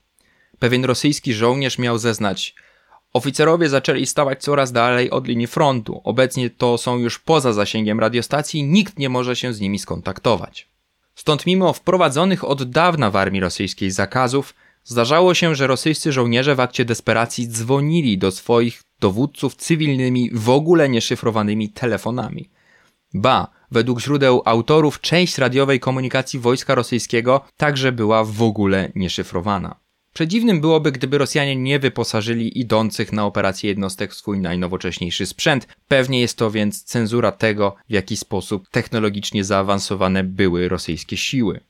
Pewien 0.58 0.84
rosyjski 0.84 1.34
żołnierz 1.34 1.78
miał 1.78 1.98
zeznać 1.98 2.54
Oficerowie 3.12 3.68
zaczęli 3.68 4.06
stawać 4.06 4.42
coraz 4.42 4.72
dalej 4.72 5.10
od 5.10 5.26
linii 5.26 5.46
frontu. 5.46 6.00
Obecnie 6.04 6.50
to 6.50 6.78
są 6.78 6.98
już 6.98 7.18
poza 7.18 7.52
zasięgiem 7.52 8.00
radiostacji, 8.00 8.64
nikt 8.64 8.98
nie 8.98 9.08
może 9.08 9.36
się 9.36 9.52
z 9.52 9.60
nimi 9.60 9.78
skontaktować. 9.78 10.68
Stąd 11.18 11.46
mimo 11.46 11.72
wprowadzonych 11.72 12.44
od 12.44 12.70
dawna 12.70 13.10
w 13.10 13.16
armii 13.16 13.40
rosyjskiej 13.40 13.90
zakazów, 13.90 14.54
zdarzało 14.84 15.34
się, 15.34 15.54
że 15.54 15.66
rosyjscy 15.66 16.12
żołnierze 16.12 16.54
w 16.54 16.60
akcie 16.60 16.84
desperacji 16.84 17.48
dzwonili 17.48 18.18
do 18.18 18.30
swoich 18.30 18.82
dowódców 19.00 19.56
cywilnymi, 19.56 20.30
w 20.32 20.50
ogóle 20.50 20.88
nieszyfrowanymi 20.88 21.68
telefonami. 21.68 22.50
Ba, 23.14 23.50
według 23.70 24.00
źródeł 24.00 24.42
autorów, 24.44 25.00
część 25.00 25.38
radiowej 25.38 25.80
komunikacji 25.80 26.40
wojska 26.40 26.74
rosyjskiego 26.74 27.40
także 27.56 27.92
była 27.92 28.24
w 28.24 28.42
ogóle 28.42 28.92
nieszyfrowana. 28.94 29.87
Przedziwnym 30.12 30.60
byłoby, 30.60 30.92
gdyby 30.92 31.18
Rosjanie 31.18 31.56
nie 31.56 31.78
wyposażyli 31.78 32.60
idących 32.60 33.12
na 33.12 33.26
operację 33.26 33.70
jednostek 33.70 34.12
w 34.12 34.16
swój 34.16 34.40
najnowocześniejszy 34.40 35.26
sprzęt. 35.26 35.68
Pewnie 35.88 36.20
jest 36.20 36.38
to 36.38 36.50
więc 36.50 36.84
cenzura 36.84 37.32
tego, 37.32 37.76
w 37.88 37.92
jaki 37.92 38.16
sposób 38.16 38.68
technologicznie 38.70 39.44
zaawansowane 39.44 40.24
były 40.24 40.68
rosyjskie 40.68 41.16
siły. 41.16 41.60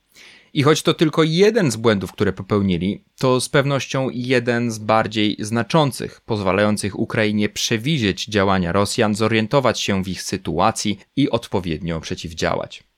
I 0.53 0.63
choć 0.63 0.81
to 0.81 0.93
tylko 0.93 1.23
jeden 1.23 1.71
z 1.71 1.75
błędów, 1.75 2.11
które 2.11 2.33
popełnili, 2.33 3.03
to 3.19 3.41
z 3.41 3.49
pewnością 3.49 4.09
jeden 4.09 4.71
z 4.71 4.79
bardziej 4.79 5.35
znaczących, 5.39 6.21
pozwalających 6.21 6.99
Ukrainie 6.99 7.49
przewidzieć 7.49 8.25
działania 8.25 8.71
Rosjan, 8.71 9.15
zorientować 9.15 9.79
się 9.79 10.03
w 10.03 10.07
ich 10.07 10.21
sytuacji 10.21 10.99
i 11.15 11.29
odpowiednio 11.29 11.99
przeciwdziałać. 12.01 12.88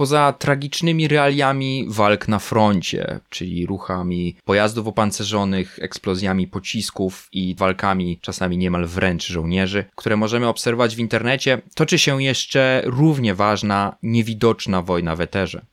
Poza 0.00 0.32
tragicznymi 0.32 1.08
realiami 1.08 1.86
walk 1.88 2.28
na 2.28 2.38
froncie, 2.38 3.20
czyli 3.30 3.66
ruchami 3.66 4.36
pojazdów 4.44 4.86
opancerzonych, 4.86 5.78
eksplozjami 5.82 6.46
pocisków 6.46 7.28
i 7.32 7.54
walkami 7.54 8.18
czasami 8.20 8.58
niemal 8.58 8.86
wręcz 8.86 9.26
żołnierzy, 9.26 9.84
które 9.94 10.16
możemy 10.16 10.48
obserwować 10.48 10.96
w 10.96 10.98
internecie, 10.98 11.62
toczy 11.74 11.98
się 11.98 12.22
jeszcze 12.22 12.82
równie 12.84 13.34
ważna, 13.34 13.96
niewidoczna 14.02 14.82
wojna 14.82 15.16
w 15.16 15.20
eterze. 15.20 15.66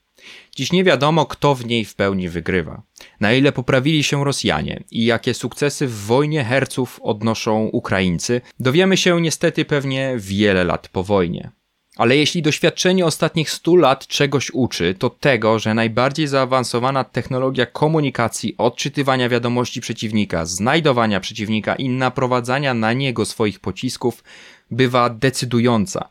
Dziś 0.55 0.71
nie 0.71 0.83
wiadomo, 0.83 1.25
kto 1.25 1.55
w 1.55 1.65
niej 1.65 1.85
w 1.85 1.95
pełni 1.95 2.29
wygrywa. 2.29 2.81
Na 3.19 3.33
ile 3.33 3.51
poprawili 3.51 4.03
się 4.03 4.25
Rosjanie 4.25 4.83
i 4.91 5.05
jakie 5.05 5.33
sukcesy 5.33 5.87
w 5.87 6.05
wojnie 6.05 6.43
herców 6.43 6.99
odnoszą 7.03 7.67
Ukraińcy, 7.67 8.41
dowiemy 8.59 8.97
się 8.97 9.21
niestety 9.21 9.65
pewnie 9.65 10.13
wiele 10.17 10.63
lat 10.63 10.87
po 10.87 11.03
wojnie. 11.03 11.51
Ale 11.97 12.17
jeśli 12.17 12.41
doświadczenie 12.41 13.05
ostatnich 13.05 13.49
100 13.49 13.75
lat 13.75 14.07
czegoś 14.07 14.51
uczy, 14.51 14.95
to 14.99 15.09
tego, 15.09 15.59
że 15.59 15.73
najbardziej 15.73 16.27
zaawansowana 16.27 17.03
technologia 17.03 17.65
komunikacji, 17.65 18.55
odczytywania 18.57 19.29
wiadomości 19.29 19.81
przeciwnika, 19.81 20.45
znajdowania 20.45 21.19
przeciwnika 21.19 21.75
i 21.75 21.89
naprowadzania 21.89 22.73
na 22.73 22.93
niego 22.93 23.25
swoich 23.25 23.59
pocisków 23.59 24.23
bywa 24.71 25.09
decydująca 25.09 26.09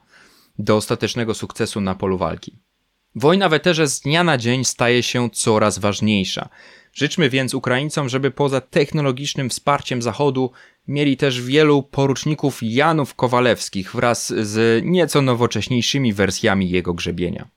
do 0.59 0.77
ostatecznego 0.77 1.35
sukcesu 1.35 1.81
na 1.81 1.94
polu 1.94 2.18
walki. 2.18 2.53
Wojna 3.14 3.49
w 3.49 3.53
eterze 3.53 3.88
z 3.88 4.01
dnia 4.01 4.25
na 4.25 4.38
dzień 4.38 4.64
staje 4.64 5.03
się 5.03 5.31
coraz 5.31 5.79
ważniejsza. 5.79 6.49
Życzmy 6.92 7.31
więc 7.31 7.55
Ukraińcom, 7.55 8.09
żeby 8.09 8.31
poza 8.31 8.61
technologicznym 8.61 9.51
wsparciem 9.51 10.03
Zachodu 10.03 10.51
mieli 10.88 11.16
też 11.16 11.42
wielu 11.42 11.83
poruczników 11.83 12.59
Janów 12.62 13.14
Kowalewskich 13.14 13.92
wraz 13.92 14.29
z 14.29 14.85
nieco 14.85 15.22
nowocześniejszymi 15.22 16.12
wersjami 16.12 16.70
jego 16.70 16.94
grzebienia. 16.94 17.49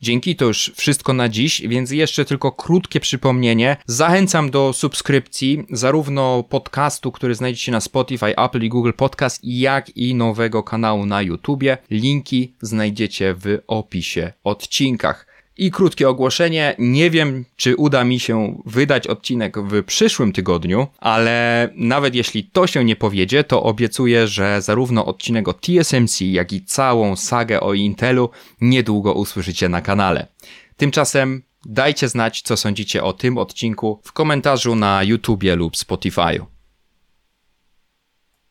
Dzięki 0.00 0.36
to 0.36 0.44
już 0.44 0.72
wszystko 0.76 1.12
na 1.12 1.28
dziś, 1.28 1.62
więc 1.68 1.90
jeszcze 1.90 2.24
tylko 2.24 2.52
krótkie 2.52 3.00
przypomnienie. 3.00 3.76
Zachęcam 3.86 4.50
do 4.50 4.72
subskrypcji 4.72 5.66
zarówno 5.70 6.42
podcastu, 6.42 7.12
który 7.12 7.34
znajdziecie 7.34 7.72
na 7.72 7.80
Spotify, 7.80 8.36
Apple 8.36 8.62
i 8.62 8.68
Google 8.68 8.92
Podcast, 8.96 9.40
jak 9.42 9.96
i 9.96 10.14
nowego 10.14 10.62
kanału 10.62 11.06
na 11.06 11.22
YouTubie. 11.22 11.78
Linki 11.90 12.54
znajdziecie 12.62 13.34
w 13.34 13.58
opisie 13.66 14.32
odcinkach. 14.44 15.27
I 15.58 15.70
krótkie 15.70 16.08
ogłoszenie. 16.08 16.74
Nie 16.78 17.10
wiem, 17.10 17.44
czy 17.56 17.76
uda 17.76 18.04
mi 18.04 18.20
się 18.20 18.62
wydać 18.66 19.06
odcinek 19.06 19.58
w 19.58 19.84
przyszłym 19.84 20.32
tygodniu, 20.32 20.86
ale 20.98 21.68
nawet 21.74 22.14
jeśli 22.14 22.44
to 22.44 22.66
się 22.66 22.84
nie 22.84 22.96
powiedzie, 22.96 23.44
to 23.44 23.62
obiecuję, 23.62 24.28
że 24.28 24.62
zarówno 24.62 25.06
odcinek 25.06 25.48
o 25.48 25.54
TSMC, 25.54 26.20
jak 26.20 26.52
i 26.52 26.64
całą 26.64 27.16
sagę 27.16 27.60
o 27.60 27.74
Intelu 27.74 28.30
niedługo 28.60 29.14
usłyszycie 29.14 29.68
na 29.68 29.80
kanale. 29.80 30.26
Tymczasem 30.76 31.42
dajcie 31.64 32.08
znać, 32.08 32.42
co 32.42 32.56
sądzicie 32.56 33.04
o 33.04 33.12
tym 33.12 33.38
odcinku 33.38 34.00
w 34.04 34.12
komentarzu 34.12 34.76
na 34.76 35.02
YouTubie 35.02 35.56
lub 35.56 35.76
Spotify'u. 35.76 36.57